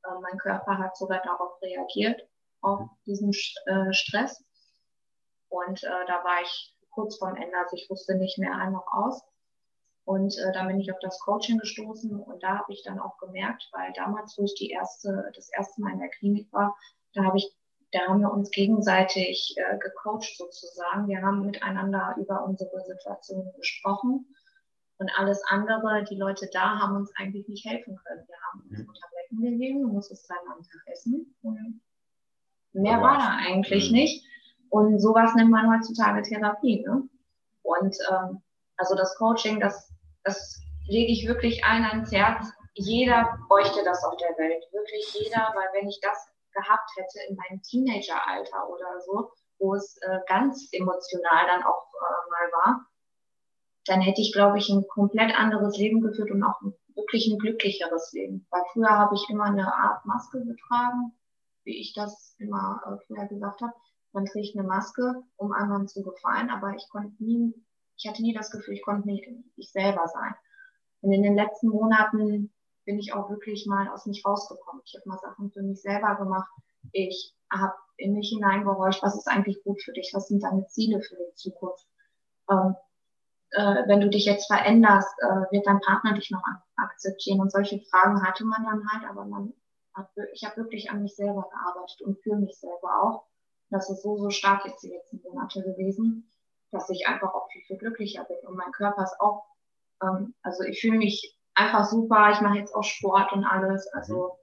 äh, 0.08 0.20
mein 0.20 0.38
Körper 0.38 0.78
hat 0.78 0.96
sogar 0.96 1.22
darauf 1.22 1.60
reagiert, 1.62 2.20
auf 2.60 2.80
diesen 3.06 3.32
äh, 3.66 3.92
Stress. 3.92 4.44
Und 5.48 5.82
äh, 5.82 6.06
da 6.06 6.24
war 6.24 6.42
ich 6.42 6.74
kurz 6.90 7.16
vorm 7.18 7.36
Ende, 7.36 7.56
also 7.56 7.76
ich 7.76 7.88
wusste 7.88 8.16
nicht 8.16 8.38
mehr 8.38 8.54
ein 8.54 8.72
noch 8.72 8.86
aus. 8.92 9.22
Und 10.04 10.36
äh, 10.38 10.52
dann 10.52 10.68
bin 10.68 10.80
ich 10.80 10.90
auf 10.90 10.98
das 11.00 11.20
Coaching 11.20 11.58
gestoßen 11.58 12.18
und 12.18 12.42
da 12.42 12.58
habe 12.58 12.72
ich 12.72 12.82
dann 12.82 12.98
auch 12.98 13.18
gemerkt, 13.18 13.68
weil 13.72 13.92
damals, 13.92 14.38
wo 14.38 14.44
ich 14.44 14.54
die 14.54 14.70
erste, 14.70 15.30
das 15.34 15.50
erste 15.50 15.82
Mal 15.82 15.92
in 15.92 15.98
der 16.00 16.08
Klinik 16.08 16.50
war, 16.50 16.74
da 17.12 17.24
habe 17.24 17.36
ich, 17.36 17.54
da 17.92 18.00
haben 18.08 18.20
wir 18.20 18.32
uns 18.32 18.50
gegenseitig 18.50 19.54
äh, 19.58 19.76
gecoacht 19.78 20.34
sozusagen. 20.36 21.08
Wir 21.08 21.20
haben 21.20 21.44
miteinander 21.44 22.16
über 22.18 22.42
unsere 22.44 22.80
Situation 22.86 23.52
gesprochen 23.56 24.34
und 24.98 25.10
alles 25.18 25.42
andere, 25.48 26.04
die 26.04 26.16
Leute 26.16 26.48
da 26.52 26.78
haben 26.80 26.96
uns 26.96 27.12
eigentlich 27.16 27.46
nicht 27.46 27.66
helfen 27.66 27.96
können. 28.04 28.26
Wir 28.26 28.36
haben 28.50 28.62
uns 28.62 28.78
mhm. 28.78 28.86
Tabletten 29.28 29.58
gegeben, 29.58 29.82
du 29.82 29.88
musstest 29.88 30.28
dreimal 30.28 30.56
am 30.56 30.62
Tag 30.62 30.82
essen. 30.86 31.34
Und 31.42 31.80
mehr 32.72 33.00
war 33.00 33.18
da 33.18 33.36
eigentlich 33.38 33.90
mhm. 33.90 33.96
nicht. 33.96 34.24
Und 34.70 35.00
sowas 35.00 35.34
nennt 35.34 35.50
man 35.50 35.70
heutzutage 35.72 36.22
Therapie. 36.22 36.84
Ne? 36.86 37.08
Und 37.62 37.96
ähm, 38.10 38.42
also 38.76 38.94
das 38.94 39.16
Coaching, 39.16 39.60
das, 39.60 39.92
das 40.24 40.60
lege 40.86 41.12
ich 41.12 41.26
wirklich 41.26 41.64
allen 41.64 41.84
ans 41.84 42.12
Herz. 42.12 42.52
Jeder 42.74 43.38
bräuchte 43.48 43.82
das 43.84 44.04
auf 44.04 44.16
der 44.16 44.36
Welt. 44.38 44.64
Wirklich 44.72 45.14
jeder, 45.20 45.52
weil 45.54 45.68
wenn 45.80 45.88
ich 45.88 46.00
das 46.00 46.28
gehabt 46.52 46.90
hätte 46.96 47.18
in 47.28 47.36
meinem 47.36 47.62
Teenageralter 47.62 48.68
oder 48.68 49.00
so, 49.00 49.30
wo 49.58 49.74
es 49.74 49.96
äh, 50.02 50.18
ganz 50.26 50.68
emotional 50.72 51.46
dann 51.46 51.62
auch 51.64 51.86
äh, 51.92 52.30
mal 52.30 52.52
war, 52.52 52.86
dann 53.86 54.00
hätte 54.00 54.20
ich, 54.20 54.32
glaube 54.32 54.58
ich, 54.58 54.68
ein 54.68 54.86
komplett 54.86 55.36
anderes 55.36 55.76
Leben 55.76 56.00
geführt 56.00 56.30
und 56.30 56.42
auch 56.42 56.60
wirklich 56.98 57.28
ein 57.28 57.38
glücklicheres 57.38 58.12
Leben. 58.12 58.46
Weil 58.50 58.62
früher 58.72 58.90
habe 58.90 59.14
ich 59.14 59.30
immer 59.30 59.44
eine 59.44 59.72
Art 59.72 60.04
Maske 60.04 60.44
getragen, 60.44 61.12
wie 61.64 61.80
ich 61.80 61.94
das 61.94 62.34
immer 62.38 62.82
äh, 62.86 63.06
früher 63.06 63.26
gesagt 63.26 63.62
habe. 63.62 63.72
Man 64.12 64.26
trägt 64.26 64.56
eine 64.56 64.66
Maske, 64.66 65.22
um 65.36 65.52
anderen 65.52 65.86
zu 65.86 66.02
gefallen, 66.02 66.50
aber 66.50 66.74
ich 66.74 66.88
konnte 66.90 67.22
nie, 67.22 67.54
ich 67.96 68.08
hatte 68.08 68.22
nie 68.22 68.34
das 68.34 68.50
Gefühl, 68.50 68.74
ich 68.74 68.82
konnte 68.82 69.06
nicht 69.06 69.26
ich 69.56 69.70
selber 69.70 70.06
sein. 70.08 70.34
Und 71.00 71.12
in 71.12 71.22
den 71.22 71.36
letzten 71.36 71.68
Monaten 71.68 72.52
bin 72.84 72.98
ich 72.98 73.12
auch 73.12 73.30
wirklich 73.30 73.66
mal 73.66 73.88
aus 73.88 74.06
mich 74.06 74.24
rausgekommen. 74.24 74.82
Ich 74.84 74.94
habe 74.94 75.08
mal 75.08 75.18
Sachen 75.18 75.50
für 75.52 75.62
mich 75.62 75.80
selber 75.80 76.16
gemacht. 76.16 76.50
Ich 76.92 77.34
habe 77.52 77.74
in 77.96 78.14
mich 78.14 78.30
hineingehorcht, 78.30 79.02
was 79.02 79.16
ist 79.16 79.28
eigentlich 79.28 79.62
gut 79.62 79.82
für 79.82 79.92
dich, 79.92 80.10
was 80.14 80.28
sind 80.28 80.42
deine 80.42 80.66
Ziele 80.68 81.00
für 81.02 81.16
die 81.16 81.34
Zukunft. 81.34 81.86
Ähm, 82.50 82.74
äh, 83.50 83.86
wenn 83.86 84.00
du 84.00 84.08
dich 84.08 84.26
jetzt 84.26 84.46
veränderst, 84.46 85.14
äh, 85.20 85.52
wird 85.52 85.66
dein 85.66 85.80
Partner 85.80 86.14
dich 86.14 86.30
noch 86.30 86.42
akzeptieren? 86.76 87.40
Und 87.40 87.52
solche 87.52 87.80
Fragen 87.90 88.22
hatte 88.22 88.44
man 88.44 88.64
dann 88.64 88.82
halt, 88.90 89.08
aber 89.08 89.24
man 89.24 89.52
hat, 89.94 90.10
ich 90.32 90.44
habe 90.44 90.56
wirklich 90.58 90.90
an 90.90 91.02
mich 91.02 91.16
selber 91.16 91.48
gearbeitet 91.50 92.00
und 92.02 92.22
für 92.22 92.36
mich 92.36 92.58
selber 92.58 93.02
auch. 93.02 93.26
Das 93.70 93.90
ist 93.90 94.02
so, 94.02 94.16
so 94.16 94.30
stark 94.30 94.64
jetzt 94.64 94.82
die 94.82 94.90
letzten 94.90 95.20
Monate 95.22 95.62
gewesen, 95.62 96.30
dass 96.70 96.88
ich 96.90 97.06
einfach 97.06 97.34
auch 97.34 97.48
viel, 97.50 97.62
viel 97.66 97.78
glücklicher 97.78 98.24
bin. 98.24 98.38
Und 98.46 98.56
mein 98.56 98.72
Körper 98.72 99.02
ist 99.02 99.20
auch, 99.20 99.44
ähm, 100.02 100.34
also 100.42 100.64
ich 100.64 100.80
fühle 100.80 100.98
mich 100.98 101.38
einfach 101.54 101.84
super. 101.84 102.30
Ich 102.32 102.40
mache 102.40 102.58
jetzt 102.58 102.74
auch 102.74 102.84
Sport 102.84 103.32
und 103.32 103.44
alles. 103.44 103.86
Also, 103.92 104.38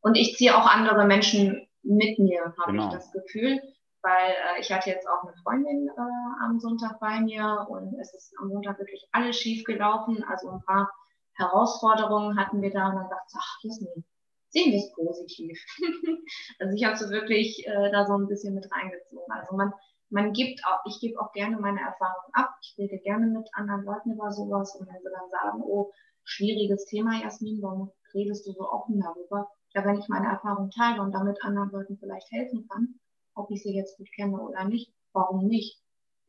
und 0.00 0.16
ich 0.16 0.36
ziehe 0.36 0.56
auch 0.56 0.66
andere 0.66 1.04
Menschen 1.04 1.68
mit 1.82 2.18
mir, 2.18 2.54
habe 2.58 2.72
genau. 2.72 2.88
ich 2.88 2.94
das 2.94 3.12
Gefühl 3.12 3.60
weil 4.02 4.30
äh, 4.30 4.60
ich 4.60 4.70
hatte 4.72 4.90
jetzt 4.90 5.08
auch 5.08 5.22
eine 5.22 5.34
Freundin 5.42 5.88
äh, 5.88 6.44
am 6.44 6.58
Sonntag 6.58 6.98
bei 7.00 7.20
mir 7.20 7.66
und 7.68 7.98
es 8.00 8.12
ist 8.14 8.34
am 8.40 8.48
Montag 8.48 8.78
wirklich 8.78 9.08
alles 9.12 9.36
schief 9.36 9.64
gelaufen. 9.64 10.24
Also 10.24 10.50
ein 10.50 10.62
paar 10.62 10.90
Herausforderungen 11.34 12.38
hatten 12.38 12.60
wir 12.60 12.70
da 12.70 12.88
und 12.88 12.96
dann 12.96 13.08
dachte 13.08 13.26
ich, 13.28 13.36
ach, 13.38 13.58
Jasmin, 13.62 14.04
sehen 14.50 14.72
wir 14.72 14.78
es 14.78 14.92
positiv. 14.92 15.64
also 16.58 16.74
ich 16.74 16.84
habe 16.84 16.96
so 16.96 17.10
wirklich 17.10 17.66
äh, 17.66 17.90
da 17.90 18.06
so 18.06 18.14
ein 18.14 18.26
bisschen 18.26 18.54
mit 18.54 18.70
reingezogen. 18.70 19.32
Also 19.32 19.56
man, 19.56 19.72
man 20.10 20.32
gibt 20.32 20.60
auch, 20.66 20.80
ich 20.84 21.00
gebe 21.00 21.20
auch 21.20 21.32
gerne 21.32 21.56
meine 21.58 21.80
Erfahrungen 21.80 22.34
ab. 22.34 22.54
Ich 22.60 22.74
rede 22.78 22.98
gerne 22.98 23.26
mit 23.26 23.48
anderen 23.54 23.84
Leuten 23.84 24.12
über 24.12 24.30
sowas 24.30 24.76
und 24.76 24.86
wenn 24.86 25.00
sie 25.00 25.10
dann 25.10 25.30
sagen, 25.30 25.62
oh, 25.62 25.92
schwieriges 26.24 26.84
Thema, 26.86 27.20
Jasmin, 27.22 27.62
warum 27.62 27.90
redest 28.14 28.46
du 28.46 28.52
so 28.52 28.68
offen 28.68 29.00
darüber? 29.00 29.48
Ja, 29.74 29.84
wenn 29.84 29.98
ich 29.98 30.08
meine 30.08 30.28
Erfahrung 30.28 30.70
teile 30.70 31.00
und 31.00 31.12
damit 31.12 31.42
anderen 31.42 31.70
Leuten 31.70 31.96
vielleicht 31.98 32.30
helfen 32.30 32.68
kann, 32.68 33.00
ob 33.34 33.50
ich 33.50 33.62
sie 33.62 33.74
jetzt 33.74 33.96
gut 33.96 34.08
kenne 34.14 34.40
oder 34.40 34.64
nicht. 34.64 34.92
Warum 35.12 35.46
nicht? 35.46 35.80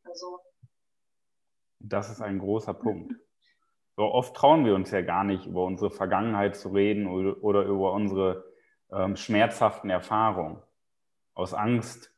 Also. 0.04 0.40
Das 1.80 2.10
ist 2.10 2.20
ein 2.20 2.38
großer 2.38 2.74
Punkt. 2.74 3.14
So 3.96 4.04
oft 4.04 4.34
trauen 4.34 4.64
wir 4.64 4.74
uns 4.74 4.90
ja 4.90 5.02
gar 5.02 5.24
nicht, 5.24 5.46
über 5.46 5.64
unsere 5.64 5.90
Vergangenheit 5.90 6.56
zu 6.56 6.70
reden 6.70 7.06
oder, 7.06 7.42
oder 7.42 7.64
über 7.64 7.92
unsere 7.92 8.44
ähm, 8.90 9.16
schmerzhaften 9.16 9.90
Erfahrungen. 9.90 10.60
Aus 11.34 11.54
Angst, 11.54 12.12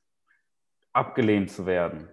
abgelehnt 0.93 1.51
zu 1.51 1.67
werden. 1.67 2.09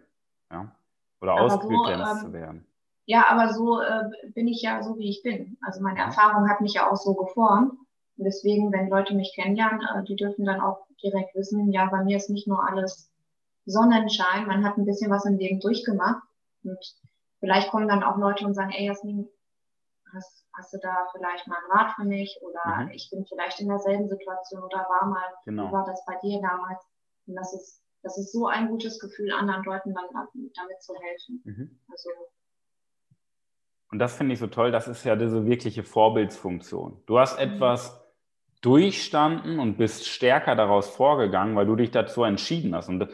Ja? 0.51 0.75
Oder 1.21 1.33
aber 1.33 1.41
ausgegrenzt 1.43 2.05
so, 2.05 2.11
ähm, 2.11 2.25
zu 2.25 2.33
werden. 2.33 2.67
Ja, 3.05 3.25
aber 3.29 3.53
so 3.53 3.81
äh, 3.81 4.03
bin 4.33 4.47
ich 4.47 4.61
ja 4.61 4.81
so, 4.81 4.97
wie 4.97 5.09
ich 5.09 5.23
bin. 5.23 5.57
Also 5.61 5.81
meine 5.81 5.99
Erfahrung 5.99 6.49
hat 6.49 6.61
mich 6.61 6.73
ja 6.73 6.89
auch 6.89 6.95
so 6.95 7.13
geformt. 7.13 7.73
Und 8.23 8.27
deswegen, 8.27 8.71
wenn 8.71 8.87
Leute 8.87 9.15
mich 9.15 9.33
kennenlernen, 9.35 9.81
äh, 9.81 10.01
die 10.05 10.15
dürfen 10.15 10.45
dann 10.45 10.61
auch 10.61 10.87
direkt 11.03 11.35
wissen, 11.35 11.73
ja, 11.73 11.89
bei 11.91 12.05
mir 12.05 12.15
ist 12.15 12.29
nicht 12.29 12.47
nur 12.47 12.65
alles 12.65 13.11
Sonnenschein, 13.65 14.47
man 14.47 14.63
hat 14.63 14.77
ein 14.77 14.85
bisschen 14.85 15.11
was 15.11 15.25
im 15.25 15.37
Leben 15.37 15.59
durchgemacht. 15.59 16.23
Und 16.63 16.79
vielleicht 17.41 17.69
kommen 17.69 17.89
dann 17.89 18.01
auch 18.01 18.15
Leute 18.15 18.45
und 18.45 18.53
sagen, 18.53 18.71
ey 18.71 18.87
Jasmin, 18.87 19.27
hast, 20.13 20.45
hast 20.53 20.73
du 20.73 20.77
da 20.81 21.05
vielleicht 21.11 21.47
mal 21.47 21.57
einen 21.57 21.71
Rat 21.73 21.95
für 21.97 22.05
mich? 22.05 22.39
Oder 22.41 22.85
mhm. 22.85 22.91
ich 22.91 23.09
bin 23.11 23.25
vielleicht 23.25 23.59
in 23.59 23.67
derselben 23.67 24.07
Situation 24.07 24.63
oder 24.63 24.77
war 24.77 25.05
mal, 25.09 25.33
genau. 25.43 25.69
war 25.73 25.83
das 25.85 26.05
bei 26.05 26.15
dir 26.23 26.39
damals? 26.39 26.81
Und 27.27 27.35
das 27.35 27.53
ist, 27.53 27.83
das 28.03 28.17
ist 28.17 28.31
so 28.31 28.47
ein 28.47 28.69
gutes 28.69 29.01
Gefühl, 29.01 29.33
anderen 29.33 29.65
Leuten 29.65 29.93
dann 29.93 30.05
damit 30.13 30.81
zu 30.81 30.93
helfen. 30.95 31.41
Mhm. 31.43 31.79
Also 31.91 32.09
und 33.91 33.99
das 33.99 34.15
finde 34.15 34.33
ich 34.33 34.39
so 34.39 34.47
toll, 34.47 34.71
das 34.71 34.87
ist 34.87 35.03
ja 35.03 35.17
diese 35.17 35.45
wirkliche 35.45 35.83
Vorbildsfunktion. 35.83 37.03
Du 37.05 37.19
hast 37.19 37.37
mhm. 37.37 37.51
etwas 37.51 38.02
durchstanden 38.63 39.59
und 39.59 39.77
bist 39.77 40.07
stärker 40.07 40.55
daraus 40.55 40.89
vorgegangen, 40.89 41.55
weil 41.55 41.65
du 41.65 41.75
dich 41.75 41.91
dazu 41.91 42.23
entschieden 42.23 42.73
hast. 42.73 42.87
Und 42.89 43.09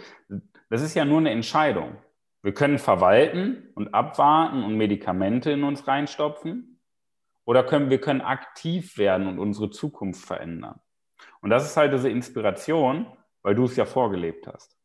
das 0.70 0.82
ist 0.82 0.94
ja 0.94 1.06
nur 1.06 1.18
eine 1.18 1.32
Entscheidung. 1.32 1.98
Wir 2.44 2.54
können 2.54 2.78
verwalten 2.78 3.70
und 3.74 3.94
abwarten 3.94 4.64
und 4.64 4.78
Medikamente 4.78 5.52
in 5.52 5.64
uns 5.64 5.88
reinstopfen 5.88 6.80
oder 7.46 7.64
können, 7.64 7.90
wir 7.90 8.00
können 8.00 8.22
aktiv 8.22 8.98
werden 8.98 9.28
und 9.28 9.40
unsere 9.40 9.72
Zukunft 9.72 10.24
verändern. 10.24 10.80
Und 11.42 11.50
das 11.50 11.66
ist 11.66 11.76
halt 11.76 11.94
diese 11.94 12.10
Inspiration, 12.10 13.08
weil 13.42 13.56
du 13.56 13.66
es 13.66 13.76
ja 13.76 13.86
vorgelebt 13.86 14.48
hast. 14.48 14.78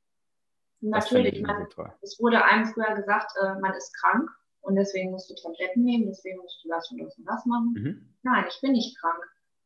Natürlich, 0.80 1.42
man, 1.42 1.66
es 2.00 2.18
wurde 2.20 2.42
einem 2.44 2.66
früher 2.66 2.94
gesagt, 2.94 3.32
äh, 3.40 3.60
man 3.60 3.72
ist 3.74 3.94
krank 4.00 4.28
und 4.62 4.76
deswegen 4.76 5.10
musst 5.10 5.30
du 5.30 5.34
Tabletten 5.34 5.84
nehmen, 5.84 6.06
deswegen 6.06 6.38
musst 6.38 6.64
du 6.64 6.68
das 6.68 6.90
und 6.90 7.02
das 7.02 7.16
und 7.18 7.24
das 7.26 7.46
machen. 7.46 7.74
Mhm. 7.76 8.14
Nein, 8.22 8.44
ich 8.48 8.60
bin 8.60 8.72
nicht 8.72 8.98
krank 8.98 9.22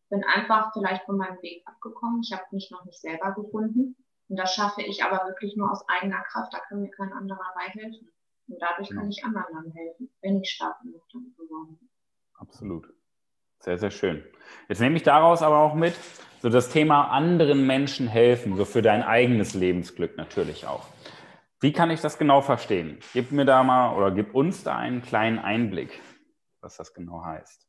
bin 0.08 0.24
einfach 0.24 0.72
vielleicht 0.72 1.04
von 1.04 1.16
meinem 1.16 1.40
Weg 1.42 1.62
abgekommen. 1.66 2.22
Ich 2.22 2.32
habe 2.32 2.44
mich 2.52 2.70
noch 2.70 2.84
nicht 2.84 3.00
selber 3.00 3.32
gefunden. 3.32 3.96
Und 4.28 4.36
das 4.36 4.54
schaffe 4.54 4.82
ich 4.82 5.02
aber 5.02 5.26
wirklich 5.26 5.56
nur 5.56 5.70
aus 5.70 5.84
eigener 5.88 6.22
Kraft. 6.22 6.52
Da 6.52 6.60
kann 6.60 6.80
mir 6.80 6.90
kein 6.90 7.12
anderer 7.12 7.40
dabei 7.54 7.68
helfen. 7.70 8.10
Und 8.48 8.58
dadurch 8.60 8.88
kann 8.90 9.10
ich 9.10 9.24
anderen 9.24 9.52
dann 9.52 9.72
helfen, 9.72 10.10
wenn 10.22 10.40
ich 10.40 10.50
stark 10.50 10.80
genug 10.80 11.02
dann 11.12 11.34
geworden 11.36 11.76
bin. 11.78 11.88
Absolut. 12.34 12.88
Sehr, 13.60 13.76
sehr 13.76 13.90
schön. 13.90 14.24
Jetzt 14.68 14.80
nehme 14.80 14.96
ich 14.96 15.02
daraus 15.02 15.42
aber 15.42 15.58
auch 15.58 15.74
mit, 15.74 15.94
so 16.40 16.48
das 16.48 16.70
Thema 16.70 17.10
anderen 17.10 17.66
Menschen 17.66 18.06
helfen, 18.06 18.56
so 18.56 18.64
für 18.64 18.80
dein 18.80 19.02
eigenes 19.02 19.54
Lebensglück 19.54 20.16
natürlich 20.16 20.66
auch. 20.66 20.86
Wie 21.60 21.72
kann 21.72 21.90
ich 21.90 22.00
das 22.00 22.16
genau 22.16 22.40
verstehen? 22.40 23.00
Gib 23.12 23.32
mir 23.32 23.44
da 23.44 23.64
mal 23.64 23.96
oder 23.96 24.12
gib 24.12 24.34
uns 24.34 24.62
da 24.62 24.76
einen 24.76 25.02
kleinen 25.02 25.40
Einblick, 25.40 26.00
was 26.60 26.76
das 26.76 26.94
genau 26.94 27.24
heißt 27.24 27.67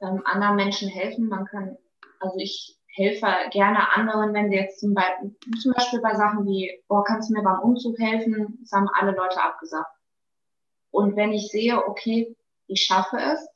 ähm, 0.00 0.22
anderen 0.24 0.56
Menschen 0.56 0.88
helfen. 0.88 1.28
Man 1.28 1.44
kann, 1.46 1.76
also 2.20 2.36
ich 2.38 2.76
helfe 2.88 3.26
gerne 3.50 3.92
anderen, 3.94 4.32
wenn 4.32 4.50
sie 4.50 4.56
jetzt 4.56 4.80
zum 4.80 4.94
Beispiel, 4.94 5.36
zum 5.60 5.72
Beispiel 5.72 6.00
bei 6.00 6.14
Sachen 6.14 6.46
wie, 6.46 6.82
oh, 6.88 7.02
kannst 7.02 7.28
du 7.28 7.34
mir 7.34 7.42
beim 7.42 7.60
Umzug 7.60 7.98
helfen? 7.98 8.58
Das 8.60 8.72
haben 8.72 8.88
alle 8.94 9.12
Leute 9.12 9.42
abgesagt. 9.42 9.90
Und 10.90 11.14
wenn 11.14 11.32
ich 11.32 11.50
sehe, 11.50 11.86
okay, 11.86 12.34
ich 12.68 12.84
schaffe 12.84 13.18
es, 13.18 13.46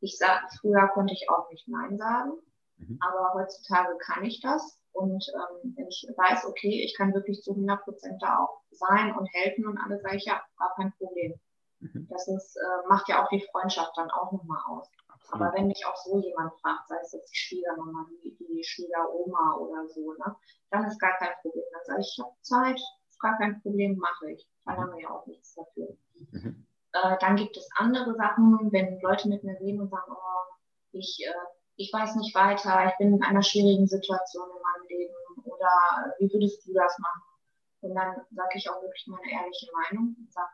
ich 0.00 0.16
sag, 0.16 0.48
früher 0.60 0.88
konnte 0.88 1.12
ich 1.12 1.28
auch 1.28 1.50
nicht 1.50 1.66
Nein 1.66 1.96
sagen, 1.96 2.32
mhm. 2.76 2.98
aber 3.00 3.34
heutzutage 3.34 3.96
kann 3.98 4.24
ich 4.24 4.40
das. 4.40 4.78
Und 4.92 5.26
ähm, 5.34 5.74
wenn 5.76 5.88
ich 5.88 6.06
weiß, 6.16 6.44
okay, 6.46 6.84
ich 6.84 6.96
kann 6.96 7.14
wirklich 7.14 7.42
zu 7.42 7.50
100 7.50 7.82
Prozent 7.82 8.22
da 8.22 8.38
auch 8.38 8.60
sein 8.70 9.12
und 9.16 9.26
helfen 9.32 9.66
und 9.66 9.76
alles, 9.78 10.02
sage 10.02 10.16
ich 10.16 10.24
ja, 10.24 10.40
gar 10.56 10.72
kein 10.76 10.92
Problem. 10.98 11.34
Mhm. 11.80 12.06
Das 12.10 12.28
ist, 12.28 12.56
äh, 12.56 12.88
macht 12.88 13.08
ja 13.08 13.24
auch 13.24 13.28
die 13.28 13.44
Freundschaft 13.50 13.92
dann 13.96 14.10
auch 14.10 14.30
nochmal 14.30 14.62
aus. 14.68 14.88
Aber 15.30 15.52
wenn 15.54 15.66
mich 15.66 15.84
auch 15.86 15.96
so 15.96 16.18
jemand 16.20 16.52
fragt, 16.60 16.88
sei 16.88 16.96
es 17.02 17.12
jetzt 17.12 17.30
die 17.32 17.36
Schwiegermama, 17.36 18.06
die, 18.22 18.36
die 18.36 18.64
Schwiegeroma 18.64 19.56
oder 19.56 19.88
so, 19.88 20.12
ne, 20.12 20.36
dann 20.70 20.84
ist 20.84 21.00
gar 21.00 21.16
kein 21.18 21.32
Problem. 21.42 21.64
Dann 21.72 21.84
sage 21.84 22.00
ich, 22.00 22.14
ich 22.16 22.24
habe 22.24 22.34
Zeit, 22.42 22.80
ist 23.08 23.20
gar 23.20 23.36
kein 23.38 23.60
Problem, 23.62 23.96
mache 23.96 24.32
ich. 24.32 24.48
Dann 24.64 24.76
haben 24.76 24.92
wir 24.92 25.02
ja 25.02 25.10
auch 25.10 25.26
nichts 25.26 25.54
dafür. 25.54 25.96
Mhm. 26.30 26.66
Äh, 26.92 27.16
dann 27.20 27.36
gibt 27.36 27.56
es 27.56 27.68
andere 27.76 28.14
Sachen, 28.14 28.70
wenn 28.70 29.00
Leute 29.00 29.28
mit 29.28 29.42
mir 29.42 29.58
reden 29.60 29.80
und 29.80 29.90
sagen, 29.90 30.12
oh, 30.12 30.54
ich, 30.92 31.18
äh, 31.26 31.32
ich 31.76 31.92
weiß 31.92 32.14
nicht 32.16 32.34
weiter, 32.34 32.86
ich 32.86 32.96
bin 32.98 33.14
in 33.14 33.22
einer 33.24 33.42
schwierigen 33.42 33.86
Situation 33.86 34.48
in 34.48 34.62
meinem 34.62 34.88
Leben 34.88 35.14
oder 35.44 36.14
wie 36.18 36.32
würdest 36.32 36.66
du 36.66 36.72
das 36.72 36.96
machen? 36.98 37.22
Und 37.80 37.94
dann 37.94 38.16
sage 38.30 38.56
ich 38.56 38.70
auch 38.70 38.80
wirklich 38.80 39.06
meine 39.08 39.30
ehrliche 39.30 39.66
Meinung 39.72 40.16
und 40.18 40.32
sage, 40.32 40.50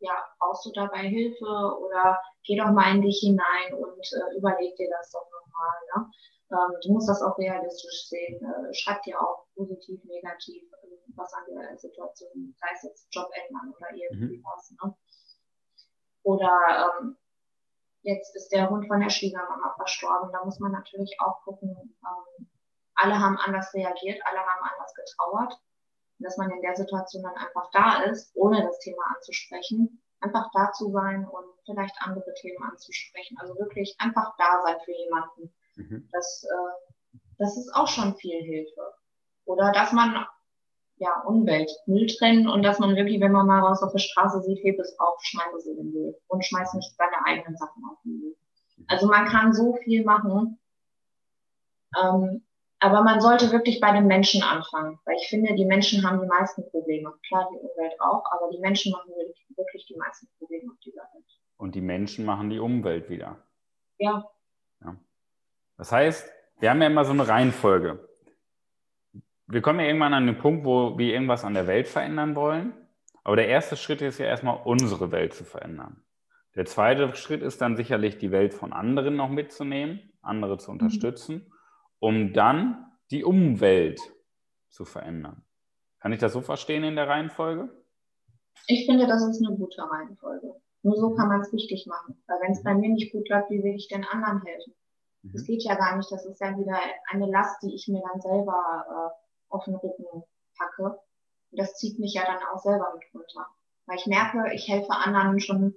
ja, 0.00 0.24
brauchst 0.38 0.66
du 0.66 0.72
dabei 0.72 1.08
Hilfe 1.08 1.44
oder 1.44 2.20
geh 2.44 2.56
doch 2.56 2.70
mal 2.70 2.94
in 2.94 3.02
dich 3.02 3.20
hinein 3.20 3.74
und 3.74 4.04
äh, 4.12 4.36
überleg 4.36 4.76
dir 4.76 4.88
das 4.90 5.10
doch 5.10 5.26
nochmal. 5.30 5.76
Ne? 5.94 6.10
Ähm, 6.52 6.78
du 6.82 6.92
musst 6.92 7.08
das 7.08 7.22
auch 7.22 7.36
realistisch 7.38 8.08
sehen. 8.08 8.40
Äh, 8.42 8.74
schreib 8.74 9.02
dir 9.02 9.20
auch 9.20 9.46
positiv, 9.54 10.02
negativ, 10.04 10.62
äh, 10.82 11.12
was 11.16 11.32
an 11.34 11.44
der 11.48 11.76
Situation, 11.78 12.54
sei 12.58 12.68
es 12.74 12.82
jetzt 12.84 13.08
Job 13.10 13.28
ändern 13.34 13.74
oder 13.76 13.88
irgendwie 13.92 14.38
mhm. 14.38 14.44
was. 14.44 14.70
Ne? 14.70 14.94
Oder 16.22 16.92
ähm, 17.00 17.16
jetzt 18.02 18.34
ist 18.36 18.50
der 18.50 18.70
Hund 18.70 18.86
von 18.86 19.00
der 19.00 19.10
Schwiegermama 19.10 19.74
verstorben. 19.76 20.30
Da 20.32 20.44
muss 20.44 20.58
man 20.60 20.72
natürlich 20.72 21.16
auch 21.20 21.42
gucken, 21.42 21.70
ähm, 21.76 22.48
alle 22.94 23.18
haben 23.18 23.36
anders 23.38 23.72
reagiert, 23.74 24.20
alle 24.24 24.38
haben 24.38 24.70
anders 24.72 24.92
getrauert 24.94 25.60
dass 26.18 26.36
man 26.36 26.50
in 26.50 26.60
der 26.62 26.76
Situation 26.76 27.22
dann 27.22 27.34
einfach 27.34 27.70
da 27.72 28.02
ist, 28.04 28.30
ohne 28.34 28.62
das 28.62 28.78
Thema 28.80 29.02
anzusprechen, 29.16 30.02
einfach 30.20 30.50
da 30.52 30.72
zu 30.72 30.90
sein 30.90 31.26
und 31.26 31.44
vielleicht 31.64 31.94
andere 32.00 32.32
Themen 32.34 32.62
anzusprechen. 32.62 33.36
Also 33.38 33.56
wirklich 33.58 33.94
einfach 33.98 34.34
da 34.38 34.62
sein 34.64 34.76
für 34.84 34.92
jemanden. 34.92 35.54
Mhm. 35.76 36.08
Das, 36.12 36.44
äh, 36.44 37.18
das 37.38 37.56
ist 37.56 37.74
auch 37.74 37.88
schon 37.88 38.16
viel 38.16 38.42
Hilfe. 38.42 38.94
Oder 39.44 39.72
dass 39.72 39.92
man 39.92 40.26
ja, 40.98 41.20
Umwelt, 41.22 41.70
Müll 41.86 42.06
trennen 42.06 42.48
und 42.48 42.62
dass 42.62 42.78
man 42.78 42.96
wirklich, 42.96 43.20
wenn 43.20 43.32
man 43.32 43.46
mal 43.46 43.62
was 43.62 43.82
auf 43.82 43.92
der 43.92 43.98
Straße 43.98 44.42
sieht, 44.42 44.62
hebt 44.64 44.80
es 44.80 44.98
auf, 44.98 45.18
schmeißt 45.22 45.54
es 45.56 45.66
in 45.66 45.76
den 45.76 45.92
Müll 45.92 46.18
und 46.26 46.44
schmeißt 46.44 46.74
nicht 46.74 46.96
seine 46.96 47.24
eigenen 47.24 47.56
Sachen 47.56 47.82
auf 47.90 47.98
den 48.04 48.18
Müll. 48.18 48.36
Also 48.88 49.06
man 49.06 49.26
kann 49.26 49.52
so 49.52 49.76
viel 49.84 50.04
machen. 50.04 50.58
Ähm, 52.00 52.42
aber 52.80 53.02
man 53.02 53.20
sollte 53.20 53.50
wirklich 53.50 53.80
bei 53.80 53.92
den 53.92 54.06
Menschen 54.06 54.42
anfangen, 54.42 54.98
weil 55.04 55.16
ich 55.16 55.28
finde, 55.28 55.54
die 55.54 55.64
Menschen 55.64 56.06
haben 56.06 56.20
die 56.20 56.26
meisten 56.26 56.62
Probleme. 56.70 57.12
Klar, 57.26 57.48
die 57.52 57.58
Umwelt 57.58 58.00
auch, 58.00 58.24
aber 58.30 58.50
die 58.52 58.60
Menschen 58.60 58.92
machen 58.92 59.10
wirklich 59.56 59.86
die 59.86 59.96
meisten 59.96 60.28
Probleme 60.38 60.70
auf 60.70 60.78
dieser 60.84 61.02
Welt. 61.12 61.24
Und 61.56 61.74
die 61.74 61.80
Menschen 61.80 62.24
machen 62.24 62.50
die 62.50 62.60
Umwelt 62.60 63.10
wieder. 63.10 63.42
Ja. 63.98 64.24
ja. 64.84 64.96
Das 65.76 65.90
heißt, 65.90 66.32
wir 66.60 66.70
haben 66.70 66.80
ja 66.80 66.86
immer 66.86 67.04
so 67.04 67.12
eine 67.12 67.26
Reihenfolge. 67.26 68.08
Wir 69.48 69.60
kommen 69.60 69.80
ja 69.80 69.86
irgendwann 69.86 70.14
an 70.14 70.26
den 70.26 70.38
Punkt, 70.38 70.64
wo 70.64 70.96
wir 70.98 71.12
irgendwas 71.12 71.44
an 71.44 71.54
der 71.54 71.66
Welt 71.66 71.88
verändern 71.88 72.36
wollen. 72.36 72.74
Aber 73.24 73.34
der 73.34 73.48
erste 73.48 73.76
Schritt 73.76 74.02
ist 74.02 74.18
ja 74.18 74.26
erstmal, 74.26 74.60
unsere 74.64 75.10
Welt 75.10 75.34
zu 75.34 75.44
verändern. 75.44 76.04
Der 76.54 76.64
zweite 76.64 77.14
Schritt 77.16 77.42
ist 77.42 77.60
dann 77.60 77.76
sicherlich, 77.76 78.18
die 78.18 78.30
Welt 78.30 78.54
von 78.54 78.72
anderen 78.72 79.16
noch 79.16 79.28
mitzunehmen, 79.28 80.12
andere 80.22 80.58
zu 80.58 80.70
mhm. 80.70 80.78
unterstützen. 80.78 81.34
Mhm 81.48 81.57
um 82.00 82.32
dann 82.32 82.86
die 83.10 83.24
Umwelt 83.24 84.00
zu 84.68 84.84
verändern. 84.84 85.44
Kann 86.00 86.12
ich 86.12 86.20
das 86.20 86.32
so 86.32 86.40
verstehen 86.40 86.84
in 86.84 86.96
der 86.96 87.08
Reihenfolge? 87.08 87.70
Ich 88.66 88.86
finde, 88.86 89.06
das 89.06 89.24
ist 89.26 89.44
eine 89.44 89.56
gute 89.56 89.82
Reihenfolge. 89.82 90.54
Nur 90.82 90.96
so 90.96 91.14
kann 91.14 91.28
man 91.28 91.40
es 91.40 91.52
richtig 91.52 91.86
machen. 91.86 92.22
Weil 92.26 92.40
wenn 92.42 92.52
es 92.52 92.62
bei 92.62 92.74
mir 92.74 92.90
nicht 92.90 93.12
gut 93.12 93.28
läuft, 93.28 93.50
wie 93.50 93.62
will 93.62 93.74
ich 93.74 93.88
den 93.88 94.04
anderen 94.04 94.42
helfen? 94.42 94.74
Mhm. 95.22 95.32
Das 95.32 95.44
geht 95.44 95.64
ja 95.64 95.74
gar 95.74 95.96
nicht. 95.96 96.10
Das 96.12 96.24
ist 96.24 96.40
ja 96.40 96.56
wieder 96.56 96.78
eine 97.10 97.26
Last, 97.26 97.62
die 97.62 97.74
ich 97.74 97.88
mir 97.88 98.02
dann 98.12 98.20
selber 98.20 98.84
äh, 98.88 99.54
auf 99.54 99.64
den 99.64 99.74
Rücken 99.74 100.22
packe. 100.56 100.98
Und 101.50 101.60
das 101.60 101.74
zieht 101.74 101.98
mich 101.98 102.14
ja 102.14 102.22
dann 102.24 102.42
auch 102.52 102.60
selber 102.60 102.92
mit 102.94 103.04
runter. 103.12 103.46
Weil 103.86 103.96
ich 103.96 104.06
merke, 104.06 104.52
ich 104.54 104.68
helfe 104.68 104.92
anderen 104.92 105.40
schon, 105.40 105.74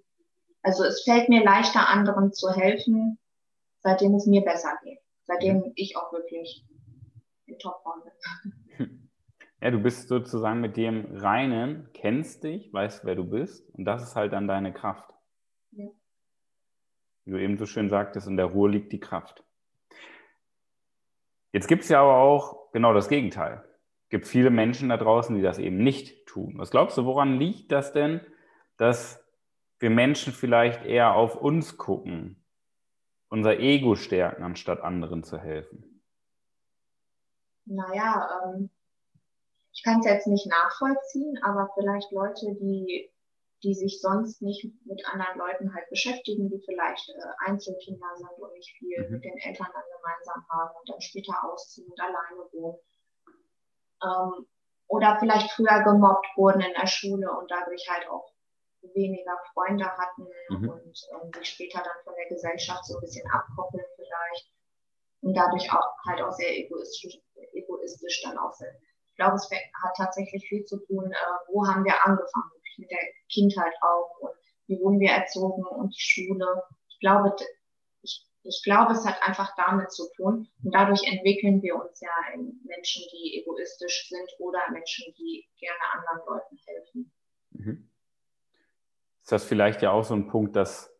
also 0.61 0.83
es 0.83 1.03
fällt 1.03 1.29
mir 1.29 1.43
leichter, 1.43 1.87
anderen 1.87 2.33
zu 2.33 2.51
helfen, 2.51 3.17
seitdem 3.79 4.13
es 4.15 4.27
mir 4.27 4.41
besser 4.41 4.77
geht 4.83 4.99
seitdem 5.31 5.71
ich 5.75 5.97
auch 5.97 6.11
wirklich 6.11 6.65
in 7.45 7.57
Topform 7.57 8.01
bin. 8.03 9.09
Ja, 9.61 9.69
du 9.69 9.79
bist 9.79 10.07
sozusagen 10.07 10.59
mit 10.59 10.75
dem 10.75 11.05
Reinen, 11.15 11.89
kennst 11.93 12.43
dich, 12.43 12.73
weißt, 12.73 13.05
wer 13.05 13.13
du 13.13 13.23
bist 13.23 13.69
und 13.75 13.85
das 13.85 14.01
ist 14.01 14.15
halt 14.15 14.33
dann 14.33 14.47
deine 14.47 14.73
Kraft. 14.73 15.13
Ja. 15.71 15.85
Wie 17.25 17.31
du 17.31 17.37
eben 17.37 17.57
so 17.57 17.67
schön 17.67 17.87
sagtest, 17.87 18.27
in 18.27 18.37
der 18.37 18.47
Ruhe 18.47 18.71
liegt 18.71 18.91
die 18.91 18.99
Kraft. 18.99 19.43
Jetzt 21.51 21.67
gibt 21.67 21.83
es 21.83 21.89
ja 21.89 22.01
aber 22.01 22.15
auch 22.15 22.71
genau 22.71 22.93
das 22.93 23.07
Gegenteil. 23.07 23.63
Es 24.05 24.09
gibt 24.09 24.27
viele 24.27 24.49
Menschen 24.49 24.89
da 24.89 24.97
draußen, 24.97 25.35
die 25.35 25.43
das 25.43 25.59
eben 25.59 25.77
nicht 25.77 26.25
tun. 26.25 26.55
Was 26.57 26.71
glaubst 26.71 26.97
du, 26.97 27.05
woran 27.05 27.37
liegt 27.37 27.71
das 27.71 27.93
denn, 27.93 28.21
dass 28.77 29.23
wir 29.77 29.91
Menschen 29.91 30.33
vielleicht 30.33 30.85
eher 30.85 31.13
auf 31.13 31.35
uns 31.35 31.77
gucken 31.77 32.40
unser 33.31 33.59
Ego 33.59 33.95
stärken, 33.95 34.43
anstatt 34.43 34.81
anderen 34.81 35.23
zu 35.23 35.39
helfen? 35.39 36.03
Naja, 37.65 38.43
ähm, 38.43 38.69
ich 39.71 39.83
kann 39.83 39.99
es 39.99 40.05
jetzt 40.05 40.27
nicht 40.27 40.47
nachvollziehen, 40.47 41.39
aber 41.41 41.69
vielleicht 41.73 42.11
Leute, 42.11 42.53
die, 42.59 43.09
die 43.63 43.73
sich 43.73 44.01
sonst 44.01 44.41
nicht 44.41 44.65
mit 44.85 45.05
anderen 45.07 45.37
Leuten 45.37 45.73
halt 45.73 45.89
beschäftigen, 45.89 46.49
die 46.49 46.61
vielleicht 46.65 47.09
äh, 47.09 47.49
Einzelkinder 47.49 48.17
sind 48.17 48.37
und 48.37 48.53
nicht 48.53 48.75
viel 48.77 49.01
mhm. 49.05 49.13
mit 49.13 49.23
den 49.23 49.37
Eltern 49.37 49.69
dann 49.73 49.83
gemeinsam 49.97 50.45
haben 50.49 50.75
und 50.77 50.89
dann 50.89 51.01
später 51.01 51.33
ausziehen 51.43 51.89
und 51.89 52.01
alleine 52.01 52.51
wohnen. 52.51 52.79
Ähm, 54.03 54.45
oder 54.87 55.17
vielleicht 55.21 55.51
früher 55.51 55.83
gemobbt 55.83 56.27
wurden 56.35 56.59
in 56.59 56.73
der 56.73 56.87
Schule 56.87 57.31
und 57.31 57.49
dadurch 57.49 57.87
halt 57.89 58.09
auch 58.09 58.30
weniger 58.93 59.37
Freunde 59.53 59.85
hatten 59.85 60.27
mhm. 60.49 60.69
und 60.69 61.07
ähm, 61.13 61.31
sich 61.33 61.49
später 61.49 61.79
dann 61.79 62.03
von 62.03 62.13
der 62.15 62.27
Gesellschaft 62.27 62.85
so 62.85 62.95
ein 62.95 63.01
bisschen 63.01 63.29
abkoppeln 63.31 63.85
vielleicht 63.95 64.51
und 65.21 65.33
dadurch 65.35 65.71
auch 65.71 65.97
halt 66.05 66.21
auch 66.21 66.31
sehr 66.31 66.57
egoistisch, 66.57 67.19
egoistisch 67.53 68.21
dann 68.23 68.37
auch 68.37 68.53
sind. 68.53 68.73
Ich 69.09 69.15
glaube, 69.15 69.35
es 69.35 69.49
hat 69.51 69.95
tatsächlich 69.97 70.47
viel 70.47 70.65
zu 70.65 70.77
tun, 70.85 71.11
äh, 71.11 71.15
wo 71.47 71.65
haben 71.65 71.85
wir 71.85 71.93
angefangen, 72.05 72.51
mit 72.77 72.89
der 72.89 72.99
Kindheit 73.29 73.73
auch 73.81 74.17
und 74.19 74.33
wie 74.67 74.79
wurden 74.79 74.99
wir 74.99 75.11
erzogen 75.11 75.63
und 75.63 75.93
die 75.93 76.01
Schule. 76.01 76.63
Ich 76.87 76.99
glaube, 76.99 77.35
ich, 78.01 78.25
ich 78.43 78.61
glaube, 78.63 78.93
es 78.93 79.05
hat 79.05 79.21
einfach 79.21 79.53
damit 79.57 79.91
zu 79.91 80.09
tun 80.15 80.47
und 80.63 80.73
dadurch 80.73 81.03
entwickeln 81.03 81.61
wir 81.61 81.75
uns 81.75 81.99
ja 81.99 82.33
in 82.33 82.59
Menschen, 82.63 83.03
die 83.11 83.41
egoistisch 83.41 84.09
sind 84.09 84.29
oder 84.39 84.59
Menschen, 84.71 85.13
die 85.17 85.45
gerne 85.59 85.79
anderen 85.93 86.27
Leuten 86.27 86.57
helfen. 86.65 87.11
Mhm 87.51 87.90
ist 89.31 89.43
das 89.43 89.47
vielleicht 89.47 89.81
ja 89.81 89.91
auch 89.93 90.03
so 90.03 90.13
ein 90.13 90.27
Punkt, 90.27 90.57
dass 90.57 90.93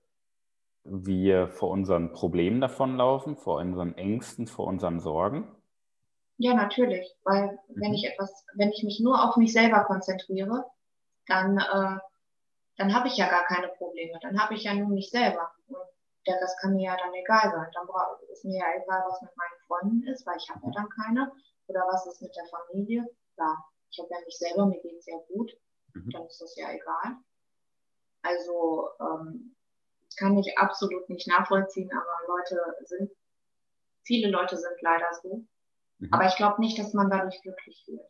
wir 0.86 1.50
vor 1.50 1.70
unseren 1.70 2.14
Problemen 2.14 2.62
davonlaufen, 2.62 3.36
vor 3.36 3.58
unseren 3.58 3.94
Ängsten, 3.98 4.48
vor 4.48 4.68
unseren 4.68 5.02
Sorgen? 5.02 5.54
Ja, 6.38 6.54
natürlich, 6.54 7.14
weil 7.26 7.48
mhm. 7.68 7.82
wenn 7.82 7.94
ich 7.94 8.06
etwas, 8.06 8.46
wenn 8.56 8.72
ich 8.72 8.84
mich 8.84 9.02
nur 9.02 9.22
auf 9.22 9.36
mich 9.36 9.52
selber 9.52 9.84
konzentriere, 9.84 10.64
dann, 11.28 11.58
äh, 11.58 12.00
dann 12.78 12.96
habe 12.96 13.10
ich 13.10 13.18
ja 13.18 13.28
gar 13.28 13.44
keine 13.44 13.68
Probleme. 13.68 14.18
Dann 14.22 14.42
habe 14.42 14.54
ich 14.54 14.64
ja 14.64 14.76
nur 14.76 14.88
mich 14.88 15.10
selber. 15.10 15.52
Und 15.68 15.76
der 16.26 16.36
Rest 16.36 16.58
kann 16.62 16.76
mir 16.76 16.86
ja 16.86 16.96
dann 16.96 17.14
egal 17.14 17.52
sein. 17.52 17.68
Dann 17.74 17.88
ist 18.32 18.46
mir 18.46 18.60
ja 18.60 18.82
egal, 18.82 19.04
was 19.10 19.22
mit 19.22 19.32
meinen 19.36 19.60
Freunden 19.68 20.08
ist, 20.08 20.26
weil 20.26 20.38
ich 20.38 20.50
habe 20.50 20.62
ja 20.68 20.72
dann 20.72 20.88
keine. 20.88 21.34
Oder 21.68 21.82
was 21.92 22.08
ist 22.08 22.22
mit 22.22 22.34
der 22.34 22.46
Familie. 22.46 23.06
Klar, 23.36 23.58
ich 23.90 24.00
habe 24.00 24.08
ja 24.10 24.20
mich 24.24 24.38
selber, 24.38 24.68
mir 24.68 24.80
geht 24.80 25.00
es 25.00 25.06
ja 25.06 25.18
gut. 25.28 25.52
Mhm. 25.96 26.12
Dann 26.12 26.26
ist 26.28 26.40
das 26.40 26.56
ja 26.56 26.72
egal. 26.72 27.18
Also 28.24 28.90
ähm, 29.00 29.56
kann 30.18 30.38
ich 30.38 30.58
absolut 30.58 31.10
nicht 31.10 31.28
nachvollziehen, 31.28 31.90
aber 31.92 32.28
Leute 32.28 32.62
sind, 32.86 33.12
viele 34.04 34.30
Leute 34.30 34.58
sind 34.58 34.82
leider 34.82 35.08
so. 35.22 35.46
Mhm. 36.00 36.10
Aber 36.12 36.26
ich 36.26 36.36
glaube 36.36 36.62
nicht, 36.62 36.78
dass 36.78 36.94
man 36.94 37.10
dadurch 37.10 37.42
glücklich 37.42 37.84
wird. 37.88 38.08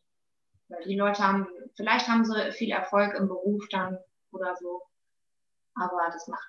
Weil 0.69 0.83
die 0.83 0.97
Leute 0.97 1.25
haben, 1.25 1.47
vielleicht 1.75 2.07
haben 2.07 2.25
sie 2.25 2.51
viel 2.51 2.71
Erfolg 2.71 3.13
im 3.15 3.27
Beruf 3.27 3.67
dann 3.69 3.97
oder 4.31 4.55
so, 4.55 4.81
aber 5.75 6.09
das 6.11 6.27
macht, 6.27 6.47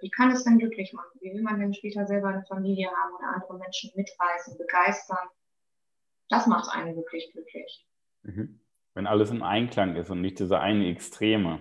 wie 0.00 0.10
kann 0.10 0.30
es 0.30 0.44
denn 0.44 0.58
glücklich 0.58 0.92
machen? 0.92 1.18
Wie 1.20 1.32
will 1.32 1.42
man 1.42 1.58
denn 1.58 1.74
später 1.74 2.06
selber 2.06 2.28
eine 2.28 2.44
Familie 2.44 2.88
haben 2.88 3.14
oder 3.16 3.34
andere 3.34 3.58
Menschen 3.58 3.90
mitreißen, 3.96 4.56
begeistern? 4.56 5.28
Das 6.28 6.46
macht 6.46 6.72
einen 6.72 6.94
wirklich 6.96 7.32
glücklich. 7.32 7.86
Mhm. 8.22 8.60
Wenn 8.94 9.06
alles 9.08 9.30
im 9.30 9.42
Einklang 9.42 9.96
ist 9.96 10.10
und 10.10 10.20
nicht 10.20 10.38
diese 10.38 10.60
eine 10.60 10.88
Extreme. 10.88 11.60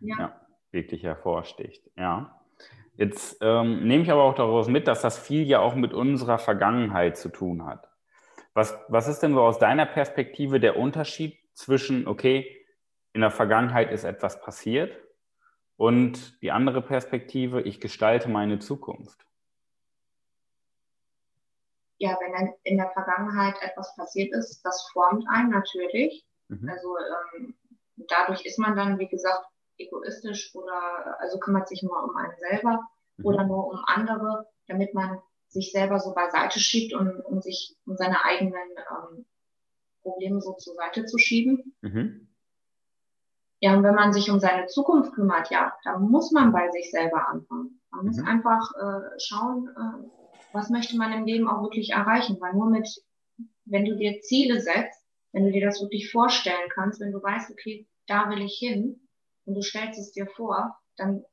ja. 0.00 0.16
ja 0.18 0.39
wirklich 0.72 1.02
hervorsticht. 1.02 1.90
Ja. 1.96 2.40
Jetzt 2.96 3.38
ähm, 3.40 3.86
nehme 3.86 4.02
ich 4.02 4.10
aber 4.10 4.24
auch 4.24 4.34
daraus 4.34 4.68
mit, 4.68 4.86
dass 4.86 5.00
das 5.00 5.18
viel 5.18 5.46
ja 5.46 5.60
auch 5.60 5.74
mit 5.74 5.92
unserer 5.92 6.38
Vergangenheit 6.38 7.16
zu 7.16 7.30
tun 7.30 7.64
hat. 7.64 7.88
Was, 8.52 8.78
was 8.88 9.08
ist 9.08 9.20
denn 9.20 9.34
so 9.34 9.42
aus 9.42 9.58
deiner 9.58 9.86
Perspektive 9.86 10.60
der 10.60 10.76
Unterschied 10.76 11.38
zwischen, 11.54 12.06
okay, 12.06 12.64
in 13.12 13.22
der 13.22 13.30
Vergangenheit 13.30 13.90
ist 13.90 14.04
etwas 14.04 14.40
passiert 14.40 14.96
und 15.76 16.40
die 16.42 16.50
andere 16.50 16.82
Perspektive, 16.82 17.62
ich 17.62 17.80
gestalte 17.80 18.28
meine 18.28 18.58
Zukunft? 18.58 19.24
Ja, 21.98 22.18
wenn 22.20 22.54
in 22.64 22.78
der 22.78 22.90
Vergangenheit 22.90 23.54
etwas 23.62 23.94
passiert 23.96 24.32
ist, 24.32 24.62
das 24.62 24.88
formt 24.92 25.24
einen 25.28 25.50
natürlich. 25.50 26.26
Mhm. 26.48 26.68
Also 26.68 26.96
ähm, 27.36 27.54
dadurch 28.08 28.44
ist 28.46 28.58
man 28.58 28.76
dann, 28.76 28.98
wie 28.98 29.08
gesagt, 29.08 29.49
egoistisch 29.80 30.54
oder 30.54 31.20
also 31.20 31.38
kümmert 31.38 31.68
sich 31.68 31.82
nur 31.82 32.02
um 32.02 32.16
einen 32.16 32.36
selber 32.38 32.80
mhm. 33.16 33.24
oder 33.26 33.44
nur 33.44 33.66
um 33.68 33.80
andere, 33.86 34.46
damit 34.66 34.94
man 34.94 35.18
sich 35.48 35.72
selber 35.72 35.98
so 35.98 36.14
beiseite 36.14 36.60
schiebt 36.60 36.94
und 36.94 37.20
um 37.20 37.40
sich 37.40 37.76
um 37.86 37.96
seine 37.96 38.24
eigenen 38.24 38.54
ähm, 38.54 39.26
Probleme 40.02 40.40
so 40.40 40.52
zur 40.54 40.74
Seite 40.74 41.04
zu 41.06 41.18
schieben. 41.18 41.74
Mhm. 41.82 42.28
Ja, 43.60 43.76
und 43.76 43.82
wenn 43.82 43.94
man 43.94 44.12
sich 44.12 44.30
um 44.30 44.40
seine 44.40 44.66
Zukunft 44.66 45.12
kümmert, 45.12 45.50
ja, 45.50 45.74
dann 45.84 46.10
muss 46.10 46.32
man 46.32 46.52
bei 46.52 46.70
sich 46.70 46.90
selber 46.90 47.28
anfangen. 47.28 47.80
Man 47.90 48.06
muss 48.06 48.16
mhm. 48.16 48.26
einfach 48.26 48.72
äh, 48.74 49.18
schauen, 49.18 49.68
äh, 49.68 50.08
was 50.52 50.70
möchte 50.70 50.96
man 50.96 51.12
im 51.12 51.26
Leben 51.26 51.48
auch 51.48 51.62
wirklich 51.62 51.90
erreichen, 51.90 52.38
weil 52.40 52.54
nur 52.54 52.70
mit, 52.70 52.88
wenn 53.66 53.84
du 53.84 53.96
dir 53.96 54.20
Ziele 54.20 54.60
setzt, 54.60 55.04
wenn 55.32 55.44
du 55.44 55.52
dir 55.52 55.64
das 55.64 55.80
wirklich 55.80 56.10
vorstellen 56.10 56.70
kannst, 56.72 57.00
wenn 57.00 57.12
du 57.12 57.22
weißt, 57.22 57.50
okay, 57.50 57.86
da 58.06 58.30
will 58.30 58.40
ich 58.40 58.56
hin, 58.58 58.99
und 59.46 59.54
du 59.54 59.62
stellst 59.62 59.98
es 59.98 60.12
dir 60.12 60.26
vor, 60.26 60.78
dann, 60.96 61.24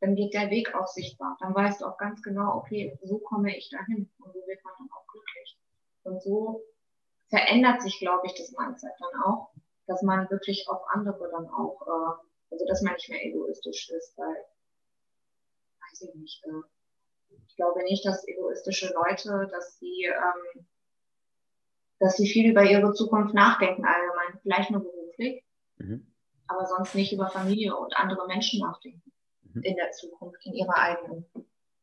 dann 0.00 0.16
wird 0.16 0.34
der 0.34 0.50
Weg 0.50 0.74
auch 0.74 0.86
sichtbar. 0.88 1.36
Dann 1.40 1.54
weißt 1.54 1.80
du 1.80 1.86
auch 1.86 1.96
ganz 1.96 2.22
genau, 2.22 2.56
okay, 2.56 2.98
so 3.02 3.18
komme 3.18 3.56
ich 3.56 3.70
dahin 3.70 4.10
und 4.18 4.32
so 4.32 4.40
wird 4.46 4.64
man 4.64 4.74
dann 4.78 4.88
auch 4.92 5.06
glücklich. 5.06 5.58
Und 6.04 6.22
so 6.22 6.62
verändert 7.28 7.82
sich, 7.82 7.98
glaube 7.98 8.26
ich, 8.26 8.34
das 8.34 8.52
Mindset 8.52 8.92
dann 8.98 9.22
auch, 9.22 9.50
dass 9.86 10.02
man 10.02 10.28
wirklich 10.30 10.66
auf 10.68 10.82
andere 10.88 11.30
dann 11.30 11.48
auch, 11.48 11.80
äh, 11.86 12.26
also 12.50 12.66
dass 12.66 12.82
man 12.82 12.94
nicht 12.94 13.08
mehr 13.08 13.24
egoistisch 13.24 13.90
ist, 13.90 14.18
weil, 14.18 14.36
weiß 15.80 16.02
ich 16.02 16.14
nicht, 16.14 16.44
äh, 16.44 17.36
ich 17.46 17.56
glaube 17.56 17.82
nicht, 17.84 18.04
dass 18.04 18.26
egoistische 18.26 18.92
Leute, 18.92 19.48
dass 19.50 19.78
sie, 19.78 20.04
ähm, 20.04 20.66
dass 22.00 22.16
sie 22.16 22.26
viel 22.26 22.50
über 22.50 22.64
ihre 22.64 22.92
Zukunft 22.92 23.34
nachdenken 23.34 23.84
allgemein, 23.84 24.40
vielleicht 24.42 24.70
nur 24.70 24.82
beruflich. 24.82 25.44
Mhm 25.76 26.11
aber 26.52 26.66
sonst 26.66 26.94
nicht 26.94 27.12
über 27.12 27.28
Familie 27.28 27.76
und 27.76 27.96
andere 27.96 28.26
Menschen 28.26 28.60
nachdenken 28.60 29.12
mhm. 29.42 29.62
in 29.62 29.76
der 29.76 29.90
Zukunft, 29.92 30.44
in 30.44 30.54
ihrer 30.54 30.76
eigenen. 30.76 31.26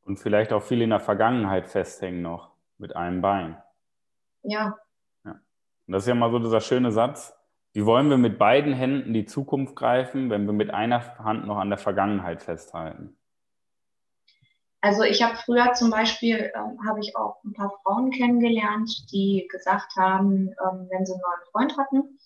Und 0.04 0.18
vielleicht 0.18 0.54
auch 0.54 0.64
viel 0.64 0.82
in 0.82 0.90
der 0.90 1.00
Vergangenheit 1.00 1.68
festhängen 1.68 2.22
noch 2.22 2.52
mit 2.78 2.96
einem 2.96 3.22
Bein. 3.22 3.62
Ja. 4.44 4.78
ja. 5.24 5.32
Und 5.32 5.94
das 5.94 6.04
ist 6.04 6.08
ja 6.08 6.16
mal 6.16 6.32
so 6.32 6.40
dieser 6.40 6.62
schöne 6.62 6.92
Satz. 6.92 7.36
Wie 7.74 7.86
wollen 7.86 8.10
wir 8.10 8.18
mit 8.18 8.40
beiden 8.40 8.74
Händen 8.74 9.14
die 9.14 9.26
Zukunft 9.26 9.76
greifen, 9.76 10.30
wenn 10.30 10.46
wir 10.46 10.54
mit 10.54 10.74
einer 10.74 11.18
Hand 11.20 11.46
noch 11.46 11.58
an 11.58 11.70
der 11.70 11.78
Vergangenheit 11.78 12.42
festhalten? 12.42 13.16
Also 14.82 15.04
ich 15.04 15.22
habe 15.22 15.36
früher 15.36 15.74
zum 15.74 15.92
Beispiel, 15.92 16.52
ähm, 16.56 16.80
habe 16.88 17.02
ich 17.02 17.16
auch 17.16 17.44
ein 17.44 17.54
paar 17.54 17.72
Frauen 17.84 18.12
kennengelernt, 18.12 19.12
die 19.12 19.48
gesagt 19.52 19.96
haben, 19.98 20.48
ähm, 20.48 20.88
wenn 20.90 21.06
sie 21.06 21.14
einen 21.14 21.22
neuen 21.22 21.52
Freund 21.52 21.78
hatten, 21.78 22.20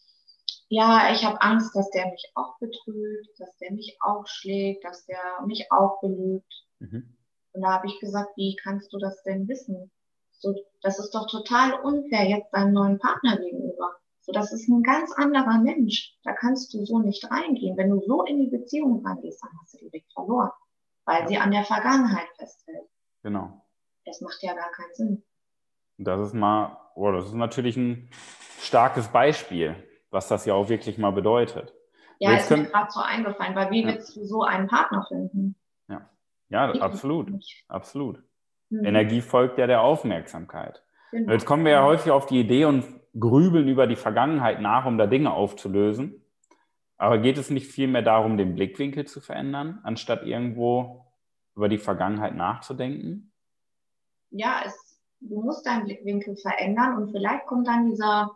ja, 0.73 1.11
ich 1.13 1.23
habe 1.23 1.39
Angst, 1.41 1.75
dass 1.75 1.89
der 1.91 2.09
mich 2.09 2.31
auch 2.33 2.57
betrügt, 2.57 3.39
dass 3.39 3.55
der 3.57 3.71
mich 3.73 3.95
auch 4.01 4.25
schlägt, 4.25 4.83
dass 4.83 5.05
der 5.05 5.19
mich 5.45 5.71
auch 5.71 6.01
belügt. 6.01 6.51
Mhm. 6.79 7.15
Und 7.53 7.61
da 7.61 7.73
habe 7.73 7.85
ich 7.85 7.99
gesagt, 7.99 8.31
wie 8.37 8.55
kannst 8.55 8.91
du 8.91 8.97
das 8.97 9.21
denn 9.21 9.47
wissen? 9.47 9.91
So, 10.31 10.55
das 10.81 10.97
ist 10.97 11.11
doch 11.13 11.27
total 11.29 11.73
unfair 11.81 12.27
jetzt 12.27 12.51
deinem 12.51 12.73
neuen 12.73 12.97
Partner 12.97 13.37
gegenüber. 13.37 13.91
So, 14.21 14.31
das 14.31 14.51
ist 14.51 14.67
ein 14.67 14.81
ganz 14.81 15.11
anderer 15.11 15.59
Mensch. 15.59 16.17
Da 16.23 16.33
kannst 16.33 16.73
du 16.73 16.83
so 16.85 16.99
nicht 16.99 17.29
reingehen. 17.29 17.77
Wenn 17.77 17.91
du 17.91 18.01
so 18.07 18.23
in 18.23 18.39
die 18.39 18.49
Beziehung 18.49 19.05
reingehst, 19.05 19.43
dann 19.43 19.51
hast 19.61 19.75
du 19.75 19.89
direkt 19.89 20.11
verloren, 20.11 20.51
weil 21.05 21.21
ja. 21.21 21.27
sie 21.27 21.37
an 21.37 21.51
der 21.51 21.65
Vergangenheit 21.65 22.29
festhält. 22.37 22.89
Genau. 23.21 23.61
Das 24.05 24.21
macht 24.21 24.41
ja 24.41 24.55
gar 24.55 24.71
keinen 24.71 24.95
Sinn. 24.95 25.23
Das 25.99 26.19
ist 26.19 26.33
mal, 26.33 26.77
oh, 26.95 27.11
das 27.11 27.25
ist 27.25 27.35
natürlich 27.35 27.77
ein 27.77 28.09
starkes 28.59 29.09
Beispiel, 29.09 29.75
was 30.13 30.27
das 30.27 30.45
ja 30.45 30.53
auch 30.53 30.69
wirklich 30.69 30.97
mal 30.97 31.11
bedeutet. 31.11 31.73
Ja, 32.19 32.31
Jetzt 32.31 32.43
ist 32.43 32.47
können... 32.49 32.63
mir 32.63 32.69
gerade 32.69 32.91
so 32.91 33.01
eingefallen, 33.01 33.55
weil 33.55 33.71
wie 33.71 33.81
ja. 33.81 33.87
willst 33.87 34.15
du 34.15 34.23
so 34.25 34.43
einen 34.43 34.67
Partner 34.67 35.05
finden? 35.07 35.55
Ja, 35.89 36.09
ja 36.49 36.71
absolut, 36.73 37.31
absolut. 37.67 38.23
Mhm. 38.69 38.85
Energie 38.85 39.21
folgt 39.21 39.57
ja 39.57 39.67
der 39.67 39.81
Aufmerksamkeit. 39.81 40.83
Genau. 41.11 41.31
Jetzt 41.31 41.45
kommen 41.45 41.65
wir 41.65 41.73
ja 41.73 41.83
häufig 41.83 42.11
auf 42.11 42.27
die 42.27 42.39
Idee 42.39 42.65
und 42.65 42.85
grübeln 43.19 43.67
über 43.67 43.87
die 43.87 43.95
Vergangenheit 43.95 44.61
nach, 44.61 44.85
um 44.85 44.97
da 44.97 45.07
Dinge 45.07 45.33
aufzulösen. 45.33 46.23
Aber 46.97 47.17
geht 47.17 47.37
es 47.37 47.49
nicht 47.49 47.67
vielmehr 47.67 48.01
darum, 48.01 48.37
den 48.37 48.55
Blickwinkel 48.55 49.05
zu 49.05 49.19
verändern, 49.19 49.79
anstatt 49.83 50.23
irgendwo 50.23 51.05
über 51.55 51.69
die 51.69 51.77
Vergangenheit 51.77 52.35
nachzudenken? 52.35 53.31
Ja, 54.29 54.61
es, 54.65 54.99
du 55.19 55.41
musst 55.41 55.65
deinen 55.65 55.85
Blickwinkel 55.85 56.35
verändern 56.37 56.97
und 56.97 57.11
vielleicht 57.11 57.45
kommt 57.45 57.67
dann 57.67 57.89
dieser 57.89 58.31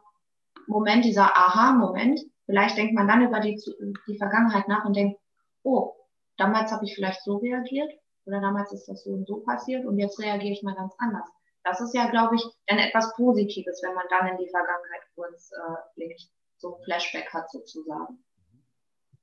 Moment, 0.68 1.06
dieser 1.06 1.36
Aha-Moment. 1.38 2.20
Vielleicht 2.46 2.78
denkt 2.78 2.94
man 2.94 3.08
dann 3.08 3.24
über 3.24 3.40
die, 3.40 3.60
die 4.08 4.18
Vergangenheit 4.18 4.68
nach 4.68 4.86
und 4.86 4.96
denkt, 4.96 5.20
oh, 5.64 5.96
damals 6.38 6.72
habe 6.72 6.86
ich 6.86 6.96
vielleicht 6.96 7.24
so 7.24 7.38
reagiert 7.38 7.92
oder 8.26 8.42
damals 8.42 8.72
ist 8.72 8.88
das 8.88 9.04
so 9.04 9.12
und 9.12 9.28
so 9.28 9.42
passiert 9.42 9.86
und 9.86 9.98
jetzt 9.98 10.20
reagiere 10.20 10.54
ich 10.54 10.64
mal 10.64 10.76
ganz 10.76 10.94
anders. 10.98 11.28
Das 11.64 11.82
ist 11.82 11.94
ja, 11.94 12.10
glaube 12.10 12.36
ich, 12.36 12.44
dann 12.68 12.80
etwas 12.80 13.14
Positives, 13.16 13.82
wenn 13.84 13.94
man 13.94 14.06
dann 14.10 14.28
in 14.28 14.38
die 14.38 14.50
Vergangenheit 14.50 15.02
kurz 15.16 15.52
äh, 15.52 15.76
blickt, 15.96 16.22
so 16.58 16.76
ein 16.76 16.84
Flashback 16.84 17.34
hat 17.34 17.52
sozusagen. 17.52 18.24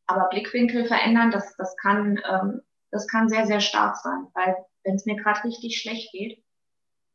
Aber 0.07 0.29
Blickwinkel 0.29 0.85
verändern, 0.85 1.31
das, 1.31 1.57
das, 1.57 1.75
kann, 1.77 2.21
ähm, 2.31 2.61
das 2.91 3.07
kann 3.09 3.29
sehr, 3.29 3.47
sehr 3.47 3.61
stark 3.61 3.97
sein, 3.97 4.27
weil 4.35 4.57
wenn 4.83 4.97
es 4.97 5.07
mir 5.07 5.17
gerade 5.17 5.45
richtig 5.45 5.81
schlecht 5.81 6.13
geht, 6.13 6.45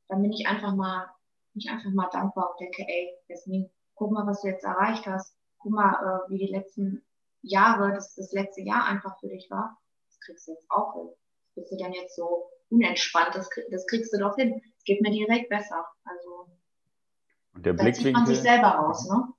dann 0.07 0.23
bin 0.23 0.31
ich 0.31 0.47
einfach 0.47 0.73
mal, 0.73 1.05
bin 1.53 1.61
ich 1.61 1.69
einfach 1.69 1.91
mal 1.91 2.09
dankbar 2.11 2.49
und 2.51 2.59
denke, 2.59 2.83
ey, 2.87 3.13
Jasmin, 3.27 3.69
guck 3.99 4.11
mal, 4.11 4.25
was 4.25 4.41
du 4.41 4.47
jetzt 4.47 4.63
erreicht 4.63 5.05
hast. 5.05 5.35
Guck 5.59 5.73
mal, 5.73 5.91
äh, 5.91 6.31
wie 6.31 6.37
die 6.39 6.51
letzten 6.51 7.03
Jahre, 7.41 7.93
das, 7.93 8.15
das 8.15 8.31
letzte 8.31 8.61
Jahr 8.61 8.85
einfach 8.85 9.19
für 9.19 9.27
dich 9.27 9.47
war. 9.51 9.77
Das 10.07 10.19
kriegst 10.21 10.47
du 10.47 10.53
jetzt 10.53 10.65
auch 10.69 10.93
hin. 10.95 11.09
Bist 11.55 11.71
du 11.71 11.77
denn 11.77 11.93
jetzt 11.93 12.15
so 12.15 12.49
unentspannt? 12.69 13.35
Das, 13.35 13.49
das 13.69 13.85
kriegst 13.87 14.13
du 14.13 14.17
doch 14.17 14.35
hin. 14.35 14.61
Es 14.77 14.83
geht 14.85 15.01
mir 15.01 15.11
direkt 15.11 15.49
besser. 15.49 15.85
Also, 16.05 16.47
und 17.53 17.65
der 17.65 17.73
Blickwinkel. 17.73 18.13
man 18.13 18.25
sich 18.25 18.39
selber 18.39 18.69
raus, 18.69 19.07
ne? 19.09 19.33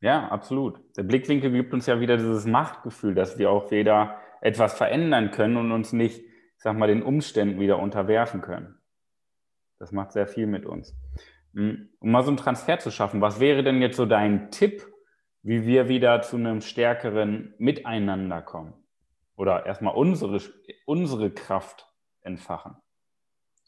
Ja, 0.00 0.28
absolut. 0.28 0.78
Der 0.98 1.02
Blickwinkel 1.02 1.50
gibt 1.50 1.72
uns 1.72 1.86
ja 1.86 1.98
wieder 1.98 2.18
dieses 2.18 2.44
Machtgefühl, 2.44 3.14
dass 3.14 3.38
wir 3.38 3.50
auch 3.50 3.70
wieder 3.70 4.20
etwas 4.42 4.74
verändern 4.74 5.30
können 5.30 5.56
und 5.56 5.72
uns 5.72 5.94
nicht, 5.94 6.18
ich 6.20 6.62
sag 6.62 6.76
mal, 6.76 6.88
den 6.88 7.02
Umständen 7.02 7.58
wieder 7.58 7.78
unterwerfen 7.78 8.42
können. 8.42 8.78
Das 9.78 9.92
macht 9.92 10.12
sehr 10.12 10.26
viel 10.26 10.46
mit 10.46 10.66
uns. 10.66 10.94
Um 11.54 11.88
mal 12.00 12.22
so 12.22 12.28
einen 12.28 12.36
Transfer 12.36 12.78
zu 12.78 12.90
schaffen, 12.90 13.20
was 13.20 13.38
wäre 13.38 13.62
denn 13.62 13.80
jetzt 13.80 13.96
so 13.96 14.06
dein 14.06 14.50
Tipp, 14.50 14.86
wie 15.42 15.66
wir 15.66 15.88
wieder 15.88 16.22
zu 16.22 16.36
einem 16.36 16.60
stärkeren 16.60 17.54
Miteinander 17.58 18.42
kommen? 18.42 18.74
Oder 19.36 19.66
erstmal 19.66 19.94
unsere, 19.94 20.40
unsere 20.86 21.30
Kraft 21.30 21.88
entfachen? 22.22 22.76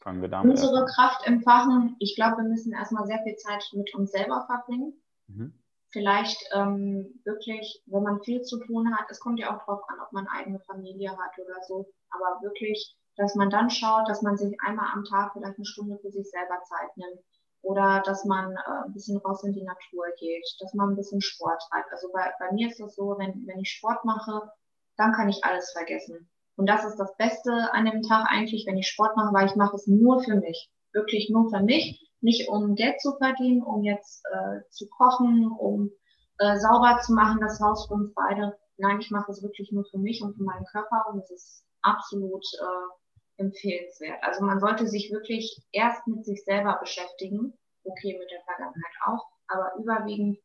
Fangen 0.01 0.23
wir 0.23 0.29
damit 0.29 0.53
Unsere 0.53 0.81
an. 0.81 0.87
Kraft 0.87 1.27
entfachen. 1.27 1.97
Ich 1.99 2.15
glaube, 2.17 2.39
wir 2.39 2.49
müssen 2.49 2.73
erstmal 2.73 3.07
sehr 3.07 3.23
viel 3.23 3.37
Zeit 3.37 3.65
mit 3.73 3.95
uns 3.95 4.13
selber 4.13 4.45
verbringen. 4.47 4.95
Mhm. 5.27 5.53
Vielleicht 5.91 6.39
ähm, 6.55 7.21
wirklich, 7.25 7.83
wenn 7.87 8.03
man 8.03 8.21
viel 8.23 8.43
zu 8.43 8.59
tun 8.59 8.95
hat, 8.95 9.07
es 9.11 9.21
kommt 9.21 9.39
ja 9.39 9.55
auch 9.55 9.59
darauf 9.65 9.83
an, 9.89 9.97
ob 10.05 10.13
man 10.13 10.27
eigene 10.29 10.61
Familie 10.61 11.11
hat 11.11 11.39
oder 11.39 11.61
so, 11.67 11.93
aber 12.11 12.43
wirklich, 12.43 12.97
dass 13.17 13.35
man 13.35 13.51
dann 13.51 13.71
schaut, 13.71 14.09
dass 14.09 14.23
man 14.23 14.37
sich 14.37 14.55
einmal 14.61 14.89
am 14.93 15.05
Tag 15.05 15.33
vielleicht 15.33 15.57
eine 15.57 15.65
Stunde 15.65 15.99
für 15.99 16.11
sich 16.11 16.29
selber 16.29 16.61
Zeit 16.65 16.97
nimmt 16.97 17.21
oder 17.67 18.01
dass 18.07 18.25
man 18.25 18.53
äh, 18.53 18.87
ein 18.87 18.93
bisschen 18.93 19.19
raus 19.19 19.43
in 19.43 19.53
die 19.53 19.65
Natur 19.65 20.07
geht, 20.19 20.47
dass 20.61 20.73
man 20.75 20.91
ein 20.91 20.97
bisschen 20.97 21.21
Sport 21.21 21.61
treibt. 21.69 21.91
Also 21.91 22.09
bei, 22.13 22.33
bei 22.39 22.53
mir 22.53 22.69
ist 22.69 22.79
das 22.79 22.95
so, 22.95 23.17
wenn, 23.19 23.45
wenn 23.47 23.59
ich 23.59 23.71
Sport 23.71 24.05
mache, 24.05 24.53
dann 24.97 25.13
kann 25.13 25.29
ich 25.29 25.45
alles 25.45 25.73
vergessen. 25.73 26.31
Und 26.57 26.69
das 26.69 26.85
ist 26.85 26.97
das 26.97 27.17
Beste 27.17 27.51
an 27.73 27.85
dem 27.85 28.03
Tag 28.03 28.29
eigentlich, 28.31 28.67
wenn 28.67 28.79
ich 28.79 28.89
Sport 28.89 29.17
mache, 29.17 29.35
weil 29.35 29.47
ich 29.47 29.57
mache 29.57 29.75
es 29.75 29.87
nur 29.89 30.23
für 30.23 30.37
mich. 30.37 30.71
Wirklich 30.93 31.29
nur 31.29 31.51
für 31.51 31.61
mich. 31.61 32.01
Nicht 32.21 32.49
um 32.49 32.77
Geld 32.77 33.01
zu 33.01 33.17
verdienen, 33.17 33.63
um 33.63 33.83
jetzt 33.83 34.25
äh, 34.33 34.61
zu 34.71 34.89
kochen, 34.89 35.51
um 35.59 35.91
äh, 36.39 36.57
sauber 36.57 37.01
zu 37.03 37.15
machen, 37.15 37.41
das 37.41 37.61
Haus 37.61 37.89
für 37.89 37.95
uns 37.95 38.15
beide. 38.15 38.57
Nein, 38.79 39.01
ich 39.01 39.11
mache 39.11 39.33
es 39.33 39.43
wirklich 39.43 39.73
nur 39.73 39.85
für 39.91 39.99
mich 39.99 40.23
und 40.23 40.37
für 40.37 40.45
meinen 40.45 40.65
Körper 40.67 41.07
und 41.13 41.19
es 41.19 41.31
ist 41.31 41.65
absolut 41.83 42.45
äh, 42.61 43.06
empfehlenswert. 43.37 44.23
Also 44.23 44.45
man 44.45 44.61
sollte 44.61 44.87
sich 44.87 45.11
wirklich 45.13 45.63
erst 45.73 46.07
mit 46.07 46.25
sich 46.25 46.45
selber 46.45 46.79
beschäftigen. 46.81 47.53
Okay, 47.85 48.19
mit 48.19 48.31
der 48.31 48.43
Vergangenheit 48.43 48.95
auch, 49.05 49.27
aber 49.47 49.73
überwiegend, 49.79 50.39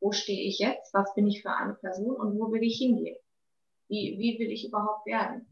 wo 0.00 0.12
stehe 0.12 0.48
ich 0.48 0.58
jetzt? 0.58 0.92
Was 0.94 1.14
bin 1.14 1.26
ich 1.28 1.42
für 1.42 1.50
eine 1.50 1.74
Person 1.74 2.16
und 2.16 2.38
wo 2.38 2.50
will 2.50 2.62
ich 2.62 2.78
hingehen? 2.78 3.16
Wie, 3.88 4.16
wie 4.18 4.38
will 4.38 4.50
ich 4.50 4.66
überhaupt 4.66 5.06
werden? 5.06 5.46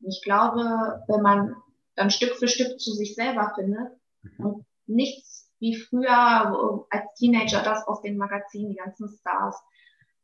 Und 0.00 0.08
ich 0.08 0.22
glaube, 0.22 1.04
wenn 1.08 1.22
man 1.22 1.56
dann 1.94 2.10
Stück 2.10 2.36
für 2.36 2.48
Stück 2.48 2.80
zu 2.80 2.92
sich 2.92 3.14
selber 3.14 3.52
findet 3.54 3.92
mhm. 4.22 4.46
und 4.46 4.66
nichts 4.86 5.50
wie 5.58 5.76
früher 5.76 6.86
als 6.90 7.14
Teenager 7.14 7.62
das 7.62 7.86
aus 7.86 8.00
den 8.02 8.16
Magazinen, 8.16 8.70
die 8.70 8.76
ganzen 8.76 9.08
Stars, 9.08 9.62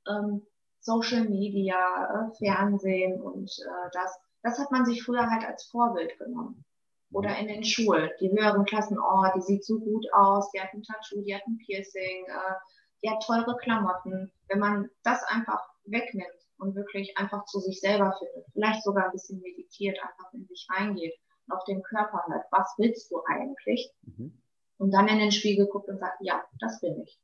ähm, 0.09 0.45
Social 0.81 1.29
Media, 1.29 1.77
äh, 1.77 2.37
Fernsehen 2.37 3.21
und 3.21 3.51
äh, 3.51 3.91
das, 3.93 4.19
das 4.49 4.59
hat 4.59 4.71
man 4.71 4.85
sich 4.85 5.03
früher 5.03 5.31
halt 5.31 5.45
als 5.45 5.65
Vorbild 5.65 6.19
genommen. 6.19 6.65
Oder 7.11 7.39
in 7.39 7.49
den 7.49 7.65
Schulen, 7.65 8.11
die 8.21 8.31
höheren 8.31 8.65
Klassen, 8.67 8.99
oh, 8.99 9.25
die 9.35 9.41
sieht 9.41 9.65
so 9.65 9.79
gut 9.79 10.07
aus, 10.13 10.51
die 10.51 10.61
hat 10.61 10.75
ein 10.75 10.83
Tattoo, 10.83 11.23
die 11.23 11.35
hat 11.35 11.47
ein 11.47 11.59
Piercing, 11.59 12.27
äh, 12.27 12.55
die 13.03 13.11
hat 13.11 13.23
teure 13.25 13.57
Klamotten. 13.57 14.31
Wenn 14.49 14.59
man 14.59 14.91
das 15.05 15.23
einfach 15.25 15.63
wegnimmt, 15.85 16.39
und 16.59 16.75
wirklich 16.75 17.17
einfach 17.17 17.45
zu 17.47 17.61
sich 17.61 17.81
selber 17.81 18.15
findet. 18.19 18.47
Vielleicht 18.53 18.83
sogar 18.83 19.07
ein 19.07 19.13
bisschen 19.13 19.41
meditiert, 19.41 19.99
einfach 20.03 20.33
in 20.33 20.47
sich 20.47 20.67
reingeht 20.71 21.15
und 21.47 21.57
auf 21.57 21.65
den 21.65 21.83
Körper 21.83 22.23
hört. 22.27 22.45
Was 22.51 22.75
willst 22.79 23.11
du 23.11 23.23
eigentlich? 23.27 23.91
Mhm. 24.03 24.43
Und 24.79 24.93
dann 24.93 25.09
in 25.09 25.19
den 25.19 25.33
Spiegel 25.33 25.67
guckt 25.67 25.89
und 25.89 25.99
sagt, 25.99 26.19
ja, 26.21 26.45
das 26.61 26.81
bin 26.81 27.01
ich. 27.01 27.19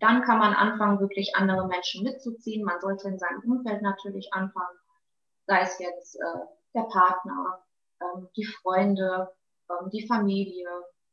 Dann 0.00 0.22
kann 0.22 0.38
man 0.38 0.52
anfangen, 0.52 1.00
wirklich 1.00 1.34
andere 1.36 1.66
Menschen 1.66 2.02
mitzuziehen. 2.02 2.64
Man 2.64 2.80
sollte 2.80 3.08
in 3.08 3.18
seinem 3.18 3.40
Umfeld 3.44 3.82
natürlich 3.82 4.32
anfangen, 4.32 4.76
sei 5.46 5.60
es 5.60 5.78
jetzt 5.78 6.16
äh, 6.16 6.46
der 6.74 6.84
Partner, 6.84 7.64
ähm, 8.00 8.28
die 8.36 8.44
Freunde, 8.44 9.32
ähm, 9.70 9.90
die 9.90 10.06
Familie, 10.06 10.68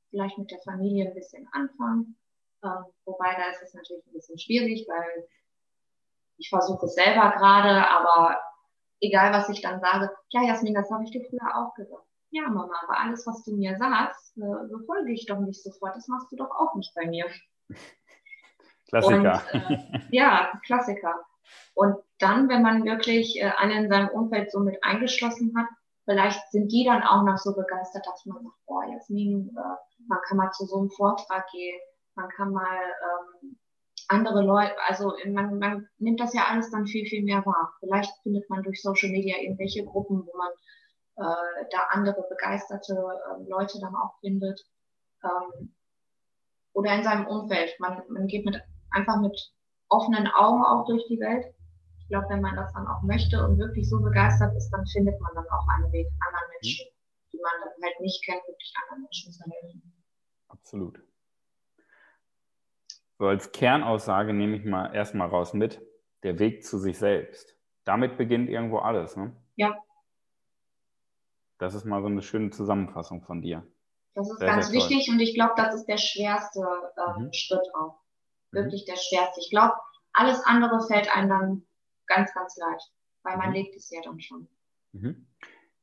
vielleicht 0.10 0.38
mit 0.38 0.52
der 0.52 0.60
Familie 0.60 1.08
ein 1.08 1.14
bisschen 1.14 1.48
anfangen. 1.52 2.18
Ähm, 2.64 2.86
wobei 3.06 3.34
da 3.36 3.50
ist 3.50 3.62
es 3.64 3.74
natürlich 3.74 4.06
ein 4.06 4.14
bisschen 4.14 4.38
schwierig, 4.38 4.88
weil 4.88 5.28
ich 6.38 6.50
versuche 6.50 6.86
es 6.86 6.96
selber 6.96 7.32
gerade, 7.32 7.88
aber 7.88 8.40
egal 9.00 9.34
was 9.34 9.50
ich 9.50 9.62
dann 9.62 9.80
sage, 9.80 10.12
ja, 10.30 10.44
Jasmin, 10.44 10.74
das 10.74 10.90
habe 10.92 11.04
ich 11.04 11.12
dir 11.12 11.26
früher 11.30 11.56
auch 11.56 11.74
gesagt. 11.76 12.06
Ja, 12.32 12.44
Mama, 12.44 12.74
aber 12.84 13.00
alles, 13.00 13.28
was 13.28 13.44
du 13.44 13.56
mir 13.56 13.78
sagst, 13.78 14.38
äh, 14.38 14.68
befolge 14.70 15.12
ich 15.12 15.26
doch 15.26 15.40
nicht 15.40 15.62
sofort. 15.62 15.96
Das 15.96 16.08
machst 16.08 16.32
du 16.32 16.38
doch 16.38 16.50
auch 16.52 16.76
nicht 16.76 16.94
bei 16.96 17.06
mir. 17.06 17.26
Klassiker. 18.88 19.44
Und, 19.54 19.72
äh, 19.72 20.00
ja, 20.12 20.52
Klassiker. 20.66 21.26
Und 21.74 21.96
dann, 22.20 22.50
wenn 22.50 22.62
man 22.62 22.86
wirklich 22.86 23.38
äh, 23.40 23.52
einen 23.58 23.86
in 23.86 23.90
seinem 23.90 24.10
Umfeld 24.10 24.52
so 24.52 24.60
mit 24.60 24.84
eingeschlossen 24.84 25.54
hat, 25.58 25.68
vielleicht 26.06 26.52
sind 26.52 26.72
die 26.72 26.86
dann 26.86 27.04
auch 27.04 27.24
noch 27.24 27.38
so 27.38 27.56
begeistert, 27.56 28.06
dass 28.06 28.26
man 28.26 28.44
sagt, 28.44 28.56
boah, 28.66 28.84
Jasmin, 28.86 29.50
äh, 29.56 30.06
man 30.08 30.20
kann 30.28 30.38
mal 30.38 30.52
zu 30.52 30.66
so 30.66 30.80
einem 30.80 30.90
Vortrag 30.90 31.46
gehen, 31.52 31.80
man 32.16 32.30
kann 32.30 32.52
mal 32.52 32.78
ähm, 32.78 33.58
andere 34.10 34.44
Leute, 34.44 34.76
also 34.88 35.14
man, 35.28 35.58
man 35.58 35.88
nimmt 36.00 36.20
das 36.20 36.34
ja 36.34 36.46
alles 36.50 36.70
dann 36.72 36.86
viel, 36.86 37.06
viel 37.06 37.24
mehr 37.24 37.46
wahr. 37.46 37.74
Vielleicht 37.80 38.12
findet 38.24 38.50
man 38.50 38.64
durch 38.64 38.82
Social 38.82 39.10
Media 39.10 39.38
irgendwelche 39.38 39.86
Gruppen, 39.86 40.26
wo 40.26 40.38
man 40.38 40.52
äh, 41.16 41.66
da 41.72 41.80
andere 41.90 42.26
begeisterte 42.30 42.94
äh, 42.94 43.50
Leute 43.50 43.80
dann 43.80 43.96
auch 43.96 44.20
findet. 44.20 44.60
Ähm, 45.24 45.74
oder 46.74 46.94
in 46.96 47.04
seinem 47.04 47.28
Umfeld. 47.28 47.74
Man, 47.80 48.02
man 48.10 48.28
geht 48.28 48.46
mit, 48.46 48.62
einfach 48.92 49.20
mit 49.22 49.38
offenen 49.92 50.28
Augen 50.28 50.64
auch 50.64 50.86
durch 50.88 51.06
die 51.08 51.20
Welt. 51.20 51.46
Ich 52.00 52.08
glaube, 52.08 52.28
wenn 52.30 52.42
man 52.42 52.56
das 52.56 52.74
dann 52.74 52.88
auch 52.88 53.02
möchte 53.04 53.46
und 53.46 53.60
wirklich 53.60 53.88
so 53.90 54.02
begeistert 54.02 54.56
ist, 54.56 54.70
dann 54.72 54.86
findet 54.88 55.20
man 55.22 55.32
dann 55.36 55.46
auch 55.50 55.68
einen 55.68 55.92
Weg, 55.92 56.08
anderen 56.28 56.50
Menschen, 56.52 56.88
die 57.32 57.40
man 57.42 57.52
dann 57.62 57.84
halt 57.84 58.00
nicht 58.02 58.26
kennt, 58.26 58.42
wirklich 58.48 58.74
anderen 58.84 59.04
Menschen 59.04 59.32
zu 59.32 59.44
helfen. 59.44 59.94
Absolut. 60.48 61.02
So 63.18 63.28
als 63.28 63.52
Kernaussage 63.52 64.34
nehme 64.34 64.58
ich 64.58 64.66
mal 64.66 64.94
erstmal 64.94 65.28
raus 65.28 65.54
mit, 65.54 65.80
der 66.24 66.40
Weg 66.40 66.66
zu 66.66 66.78
sich 66.80 66.98
selbst. 66.98 67.56
Damit 67.84 68.18
beginnt 68.18 68.50
irgendwo 68.50 68.80
alles, 68.80 69.16
ne? 69.16 69.36
Ja. 69.56 69.76
Das 71.58 71.76
ist 71.76 71.86
mal 71.86 72.02
so 72.02 72.08
eine 72.08 72.22
schöne 72.22 72.50
Zusammenfassung 72.50 73.22
von 73.22 73.42
dir. 73.42 73.66
Das 74.16 74.30
ist 74.30 74.40
sehr, 74.40 74.48
ganz 74.48 74.68
sehr 74.68 74.76
wichtig 74.76 75.10
und 75.10 75.20
ich 75.20 75.36
glaube, 75.36 75.54
das 75.56 75.76
ist 75.76 75.86
der 75.86 75.98
schwerste 75.98 76.60
äh, 76.60 77.22
mhm. 77.22 77.34
Schritt 77.34 77.68
auch. 77.76 78.01
Mhm. 78.52 78.58
Wirklich 78.58 78.86
der 78.86 78.98
schwerste. 78.98 79.40
Ich 79.40 79.50
glaube, 79.50 79.74
alles 80.14 80.44
andere 80.46 80.82
fällt 80.88 81.14
einem 81.16 81.30
dann 81.30 81.64
ganz, 82.08 82.34
ganz 82.34 82.58
leicht, 82.58 82.92
weil 83.24 83.38
man 83.38 83.50
mhm. 83.50 83.56
legt 83.56 83.76
es 83.76 83.90
ja 83.90 84.02
dann 84.04 84.20
schon. 84.20 84.48
Mhm. 84.94 85.28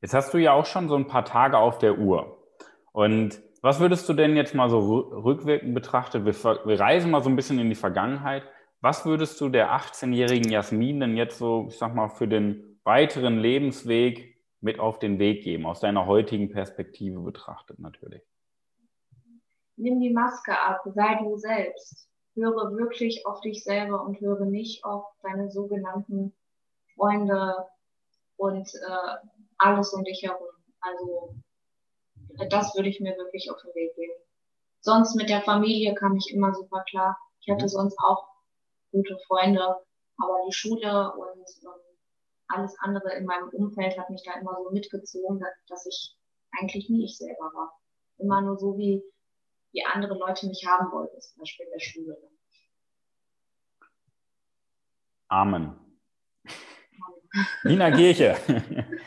Jetzt 0.01 0.13
hast 0.13 0.33
du 0.33 0.37
ja 0.37 0.53
auch 0.53 0.65
schon 0.65 0.87
so 0.87 0.95
ein 0.95 1.07
paar 1.07 1.25
Tage 1.25 1.57
auf 1.57 1.77
der 1.77 1.97
Uhr. 1.97 2.37
Und 2.91 3.41
was 3.61 3.79
würdest 3.79 4.07
du 4.07 4.13
denn 4.13 4.35
jetzt 4.35 4.55
mal 4.55 4.69
so 4.69 4.79
rückwirkend 4.79 5.73
betrachtet? 5.73 6.25
Wir, 6.25 6.33
wir 6.33 6.79
reisen 6.79 7.11
mal 7.11 7.23
so 7.23 7.29
ein 7.29 7.35
bisschen 7.35 7.59
in 7.59 7.69
die 7.69 7.75
Vergangenheit. 7.75 8.43
Was 8.81 9.05
würdest 9.05 9.41
du 9.41 9.49
der 9.49 9.71
18-jährigen 9.71 10.49
Jasmin 10.49 11.01
denn 11.01 11.17
jetzt 11.17 11.37
so, 11.37 11.67
ich 11.67 11.77
sag 11.77 11.93
mal, 11.93 12.07
für 12.07 12.27
den 12.27 12.79
weiteren 12.85 13.37
Lebensweg 13.37 14.37
mit 14.61 14.79
auf 14.79 14.99
den 14.99 15.19
Weg 15.19 15.43
geben, 15.43 15.65
aus 15.65 15.81
deiner 15.81 16.05
heutigen 16.05 16.49
Perspektive 16.49 17.19
betrachtet 17.19 17.79
natürlich? 17.79 18.23
Nimm 19.75 19.99
die 19.99 20.11
Maske 20.11 20.57
ab, 20.59 20.81
sei 20.85 21.15
du 21.15 21.37
selbst. 21.37 22.08
Höre 22.39 22.77
wirklich 22.77 23.25
auf 23.25 23.41
dich 23.41 23.63
selber 23.63 24.03
und 24.03 24.19
höre 24.19 24.45
nicht 24.45 24.83
auf 24.85 25.05
deine 25.21 25.51
sogenannten 25.51 26.33
Freunde 26.95 27.67
und 28.37 28.67
äh, 28.73 29.27
alles 29.57 29.93
um 29.93 30.03
dich 30.03 30.23
herum. 30.23 30.47
Also 30.79 31.35
das 32.49 32.75
würde 32.75 32.89
ich 32.89 32.99
mir 32.99 33.17
wirklich 33.17 33.51
auf 33.51 33.61
den 33.61 33.75
Weg 33.75 33.95
geben. 33.95 34.13
Sonst 34.81 35.15
mit 35.15 35.29
der 35.29 35.41
Familie 35.41 35.93
kam 35.93 36.15
ich 36.15 36.33
immer 36.33 36.53
super 36.53 36.83
klar. 36.89 37.17
Ich 37.41 37.49
hatte 37.49 37.65
mhm. 37.65 37.69
sonst 37.69 37.97
auch 37.99 38.27
gute 38.91 39.17
Freunde, 39.27 39.61
aber 40.17 40.37
die 40.47 40.53
Schule 40.53 41.13
und 41.13 41.45
ähm, 41.63 41.89
alles 42.47 42.75
andere 42.79 43.13
in 43.15 43.25
meinem 43.25 43.49
Umfeld 43.49 43.97
hat 43.97 44.09
mich 44.09 44.23
da 44.23 44.39
immer 44.39 44.57
so 44.63 44.71
mitgezogen, 44.71 45.43
dass 45.67 45.85
ich 45.85 46.15
eigentlich 46.59 46.89
nie 46.89 47.05
ich 47.05 47.17
selber 47.17 47.51
war. 47.53 47.79
Immer 48.17 48.41
nur 48.41 48.57
so, 48.57 48.77
wie, 48.77 49.03
wie 49.71 49.85
andere 49.85 50.17
Leute 50.17 50.47
mich 50.47 50.65
haben 50.65 50.91
wollten, 50.91 51.19
zum 51.21 51.39
Beispiel 51.39 51.65
in 51.65 51.71
der 51.71 51.79
Schule. 51.79 52.17
Amen. 55.27 55.75
Nina 57.63 57.91
Kirche. 57.91 58.37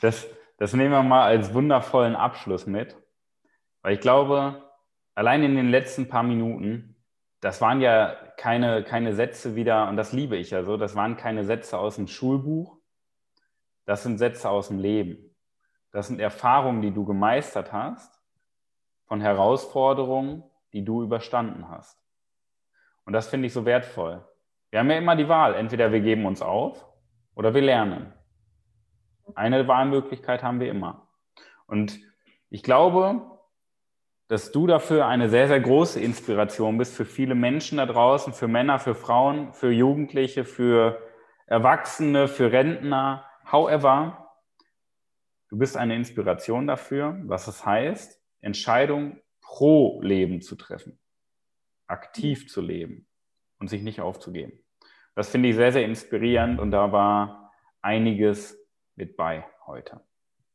Das, 0.00 0.26
das 0.56 0.72
nehmen 0.72 0.90
wir 0.90 1.02
mal 1.04 1.26
als 1.26 1.54
wundervollen 1.54 2.16
Abschluss 2.16 2.66
mit. 2.66 2.96
Weil 3.82 3.94
ich 3.94 4.00
glaube, 4.00 4.68
allein 5.14 5.44
in 5.44 5.54
den 5.54 5.68
letzten 5.68 6.08
paar 6.08 6.24
Minuten, 6.24 6.96
das 7.40 7.60
waren 7.60 7.80
ja 7.80 8.16
keine, 8.36 8.82
keine 8.82 9.14
Sätze 9.14 9.54
wieder, 9.54 9.88
und 9.88 9.96
das 9.96 10.12
liebe 10.12 10.36
ich 10.36 10.50
ja 10.50 10.64
so, 10.64 10.76
das 10.76 10.96
waren 10.96 11.16
keine 11.16 11.44
Sätze 11.44 11.78
aus 11.78 11.94
dem 11.94 12.08
Schulbuch, 12.08 12.78
das 13.84 14.02
sind 14.02 14.18
Sätze 14.18 14.50
aus 14.50 14.68
dem 14.68 14.80
Leben. 14.80 15.36
Das 15.92 16.08
sind 16.08 16.18
Erfahrungen, 16.18 16.82
die 16.82 16.92
du 16.92 17.04
gemeistert 17.04 17.72
hast, 17.72 18.20
von 19.06 19.20
Herausforderungen, 19.20 20.42
die 20.72 20.84
du 20.84 21.02
überstanden 21.02 21.68
hast. 21.68 21.98
Und 23.04 23.12
das 23.12 23.28
finde 23.28 23.46
ich 23.46 23.52
so 23.52 23.64
wertvoll. 23.64 24.24
Wir 24.70 24.80
haben 24.80 24.90
ja 24.90 24.98
immer 24.98 25.16
die 25.16 25.28
Wahl, 25.28 25.54
entweder 25.54 25.92
wir 25.92 26.00
geben 26.00 26.26
uns 26.26 26.42
auf 26.42 26.86
oder 27.34 27.54
wir 27.54 27.62
lernen. 27.62 28.12
Eine 29.34 29.66
Wahlmöglichkeit 29.68 30.42
haben 30.42 30.60
wir 30.60 30.70
immer. 30.70 31.08
Und 31.66 31.98
ich 32.50 32.62
glaube, 32.62 33.22
dass 34.28 34.50
du 34.50 34.66
dafür 34.66 35.06
eine 35.06 35.28
sehr, 35.28 35.46
sehr 35.46 35.60
große 35.60 36.00
Inspiration 36.00 36.78
bist 36.78 36.96
für 36.96 37.04
viele 37.04 37.34
Menschen 37.34 37.78
da 37.78 37.86
draußen, 37.86 38.32
für 38.32 38.48
Männer, 38.48 38.78
für 38.78 38.94
Frauen, 38.94 39.52
für 39.52 39.70
Jugendliche, 39.70 40.44
für 40.44 41.00
Erwachsene, 41.46 42.26
für 42.26 42.50
Rentner. 42.50 43.24
However, 43.50 44.32
du 45.48 45.58
bist 45.58 45.76
eine 45.76 45.94
Inspiration 45.94 46.66
dafür, 46.66 47.20
was 47.24 47.46
es 47.46 47.64
heißt, 47.64 48.20
Entscheidungen 48.40 49.20
pro 49.40 50.00
Leben 50.02 50.40
zu 50.40 50.56
treffen, 50.56 50.98
aktiv 51.86 52.48
zu 52.48 52.60
leben 52.60 53.06
und 53.58 53.68
sich 53.68 53.82
nicht 53.82 54.00
aufzugeben. 54.00 54.58
Das 55.14 55.30
finde 55.30 55.48
ich 55.48 55.56
sehr, 55.56 55.72
sehr 55.72 55.84
inspirierend 55.84 56.60
und 56.60 56.70
da 56.70 56.92
war 56.92 57.52
einiges 57.80 58.58
mit 58.96 59.16
bei 59.16 59.46
heute. 59.66 60.00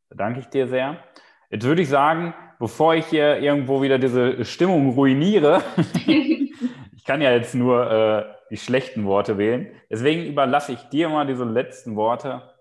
Da 0.10 0.15
danke 0.15 0.41
ich 0.41 0.48
dir 0.48 0.67
sehr. 0.67 1.04
Jetzt 1.50 1.65
würde 1.65 1.82
ich 1.82 1.89
sagen, 1.89 2.34
bevor 2.60 2.94
ich 2.96 3.08
hier 3.08 3.39
irgendwo 3.39 3.82
wieder 3.82 3.98
diese 3.98 4.46
Stimmung 4.46 4.91
ruiniere, 4.91 5.63
ich 6.06 7.04
kann 7.06 7.22
ja 7.22 7.32
jetzt 7.32 7.56
nur 7.56 7.89
äh, 7.89 8.26
die 8.52 8.58
schlechten 8.58 9.06
Worte 9.06 9.38
wählen, 9.38 9.74
deswegen 9.89 10.26
überlasse 10.26 10.74
ich 10.74 10.84
dir 10.89 11.10
mal 11.10 11.26
diese 11.26 11.46
letzten 11.46 11.96
Worte, 11.96 12.54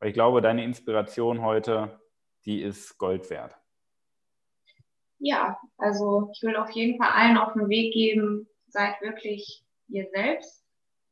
weil 0.00 0.08
ich 0.08 0.14
glaube, 0.14 0.42
deine 0.42 0.64
Inspiration 0.64 1.42
heute, 1.42 2.00
die 2.44 2.60
ist 2.60 2.98
Gold 2.98 3.30
wert. 3.30 3.56
Ja, 5.18 5.58
also 5.76 6.30
ich 6.32 6.42
will 6.42 6.56
auf 6.56 6.70
jeden 6.70 6.98
Fall 6.98 7.10
allen 7.12 7.38
auf 7.38 7.52
den 7.54 7.68
Weg 7.68 7.92
geben, 7.92 8.48
seid 8.68 9.00
wirklich 9.00 9.64
ihr 9.88 10.08
selbst 10.14 10.58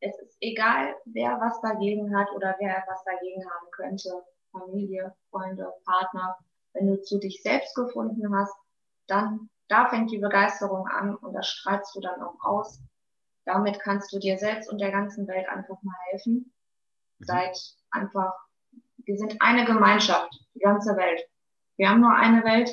es 0.01 0.19
ist 0.21 0.37
egal, 0.41 0.95
wer 1.07 1.41
was 1.41 1.61
dagegen 1.61 2.17
hat 2.17 2.31
oder 2.33 2.55
wer 2.59 2.85
was 2.87 3.03
dagegen 3.05 3.43
haben 3.45 3.71
könnte. 3.73 4.25
Familie, 4.53 5.15
Freunde, 5.31 5.73
Partner. 5.85 6.37
Wenn 6.73 6.87
du 6.87 7.03
zu 7.03 7.19
dich 7.19 7.43
selbst 7.43 7.75
gefunden 7.75 8.35
hast, 8.35 8.55
dann 9.07 9.49
da 9.69 9.89
fängt 9.89 10.11
die 10.11 10.19
Begeisterung 10.19 10.87
an 10.87 11.17
und 11.17 11.33
das 11.33 11.49
strahlst 11.49 11.95
du 11.95 12.01
dann 12.01 12.23
auch 12.23 12.39
aus. 12.41 12.81
Damit 13.45 13.81
kannst 13.81 14.13
du 14.13 14.19
dir 14.19 14.39
selbst 14.39 14.71
und 14.71 14.81
der 14.81 14.93
ganzen 14.93 15.27
Welt 15.27 15.49
einfach 15.49 15.83
mal 15.83 15.97
helfen. 16.11 16.53
Mhm. 17.19 17.25
Seid 17.25 17.59
einfach, 17.91 18.33
wir 18.99 19.17
sind 19.17 19.37
eine 19.41 19.65
Gemeinschaft, 19.65 20.33
die 20.55 20.61
ganze 20.61 20.97
Welt. 20.97 21.23
Wir 21.77 21.89
haben 21.89 22.01
nur 22.01 22.15
eine 22.15 22.45
Welt 22.45 22.71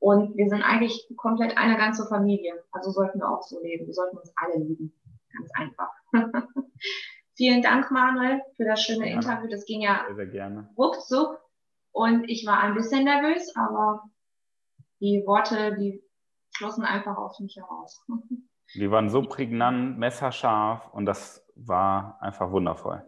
und 0.00 0.34
wir 0.36 0.48
sind 0.48 0.62
eigentlich 0.62 1.06
komplett 1.16 1.56
eine 1.58 1.76
ganze 1.76 2.06
Familie. 2.08 2.64
Also 2.72 2.90
sollten 2.90 3.20
wir 3.20 3.28
auch 3.28 3.42
so 3.42 3.62
leben. 3.62 3.86
Wir 3.86 3.94
sollten 3.94 4.16
uns 4.16 4.32
alle 4.34 4.58
lieben. 4.58 4.92
Ganz 5.32 5.50
einfach. 5.54 5.90
Vielen 7.36 7.62
Dank, 7.62 7.90
Manuel, 7.90 8.40
für 8.56 8.64
das 8.64 8.82
schöne 8.82 9.08
ja, 9.08 9.14
Interview. 9.14 9.48
Das 9.48 9.64
ging 9.66 9.82
ja 9.82 10.04
sehr, 10.06 10.16
sehr 10.16 10.26
gerne. 10.26 10.70
ruckzuck. 10.76 11.38
Und 11.92 12.28
ich 12.30 12.46
war 12.46 12.60
ein 12.60 12.74
bisschen 12.74 13.04
nervös, 13.04 13.54
aber 13.56 14.04
die 15.00 15.22
Worte, 15.26 15.76
die 15.76 16.02
schlossen 16.50 16.84
einfach 16.84 17.16
aus 17.16 17.38
mich 17.40 17.56
heraus. 17.56 18.04
Die 18.74 18.88
waren 18.88 19.10
so 19.10 19.22
prägnant, 19.22 19.98
messerscharf 19.98 20.94
und 20.94 21.04
das 21.04 21.44
war 21.56 22.18
einfach 22.20 22.52
wundervoll. 22.52 23.02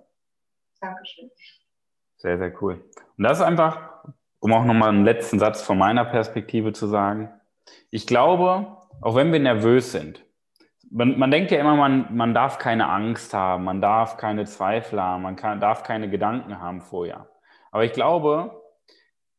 Dankeschön. 0.80 1.30
Sehr, 2.16 2.36
sehr 2.36 2.60
cool. 2.60 2.84
Und 3.16 3.22
das 3.22 3.38
ist 3.38 3.44
einfach, 3.44 4.02
um 4.42 4.52
auch 4.52 4.64
nochmal 4.64 4.88
einen 4.88 5.04
letzten 5.04 5.38
Satz 5.38 5.62
von 5.62 5.78
meiner 5.78 6.04
Perspektive 6.04 6.72
zu 6.72 6.88
sagen. 6.88 7.30
Ich 7.90 8.08
glaube, 8.08 8.76
auch 9.00 9.14
wenn 9.14 9.32
wir 9.32 9.38
nervös 9.38 9.92
sind, 9.92 10.24
man, 10.90 11.16
man 11.16 11.30
denkt 11.30 11.52
ja 11.52 11.60
immer, 11.60 11.76
man, 11.76 12.14
man 12.14 12.34
darf 12.34 12.58
keine 12.58 12.88
Angst 12.88 13.32
haben, 13.34 13.62
man 13.62 13.80
darf 13.80 14.16
keine 14.16 14.44
Zweifel 14.44 15.00
haben, 15.00 15.22
man 15.22 15.36
kann, 15.36 15.60
darf 15.60 15.84
keine 15.84 16.10
Gedanken 16.10 16.60
haben 16.60 16.80
vorher. 16.80 17.30
Aber 17.70 17.84
ich 17.84 17.92
glaube, 17.92 18.60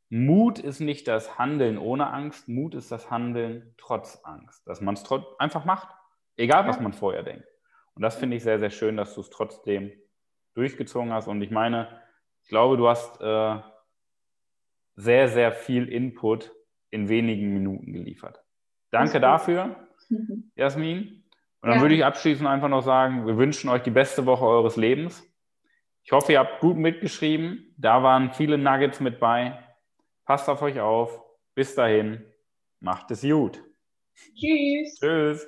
Mut 0.10 0.58
ist 0.58 0.80
nicht 0.80 1.10
das 1.10 1.38
Handeln 1.38 1.78
ohne 1.78 2.08
Angst, 2.08 2.48
Mut 2.48 2.74
ist 2.74 2.90
das 2.90 3.12
Handeln 3.12 3.76
trotz 3.78 4.22
Angst, 4.24 4.66
dass 4.66 4.80
man 4.80 4.96
es 4.96 5.04
einfach 5.38 5.66
macht, 5.66 5.90
egal 6.38 6.66
was 6.66 6.80
man 6.80 6.94
vorher 6.94 7.24
denkt. 7.24 7.46
Und 7.94 8.04
das 8.04 8.16
finde 8.16 8.38
ich 8.38 8.44
sehr, 8.44 8.58
sehr 8.58 8.70
schön, 8.70 8.96
dass 8.96 9.14
du 9.16 9.22
es 9.22 9.30
trotzdem 9.30 9.92
durchgezogen 10.54 11.12
hast. 11.12 11.28
Und 11.28 11.42
ich 11.42 11.52
meine, 11.52 11.90
ich 12.42 12.48
glaube, 12.48 12.78
du 12.78 12.88
hast 12.88 13.20
äh, 13.20 13.60
sehr, 14.96 15.28
sehr 15.28 15.52
viel 15.52 15.88
Input 15.88 16.52
in 16.90 17.10
wenigen 17.10 17.54
Minuten 17.54 17.94
geliefert. 17.94 18.44
Danke 18.92 19.20
dafür, 19.20 19.88
Jasmin. 20.56 21.24
Und 21.62 21.70
dann 21.70 21.78
ja. 21.78 21.82
würde 21.82 21.96
ich 21.96 22.06
abschließend 22.06 22.48
einfach 22.48 22.68
noch 22.68 22.82
sagen, 22.82 23.26
wir 23.26 23.38
wünschen 23.38 23.70
euch 23.70 23.84
die 23.84 23.90
beste 23.90 24.26
Woche 24.26 24.46
eures 24.46 24.76
Lebens. 24.76 25.24
Ich 26.04 26.12
hoffe, 26.12 26.34
ihr 26.34 26.40
habt 26.40 26.60
gut 26.60 26.78
mitgeschrieben. 26.78 27.74
Da 27.78 28.04
waren 28.04 28.34
viele 28.34 28.58
Nuggets 28.58 29.00
mit 29.00 29.20
bei. 29.20 29.58
Passt 30.26 30.50
auf 30.50 30.62
euch 30.62 30.80
auf. 30.80 31.22
Bis 31.56 31.74
dahin. 31.76 32.26
Macht 32.82 33.12
es 33.12 33.22
gut. 33.22 33.64
Tschüss. 34.36 35.00
Tschüss. 35.00 35.48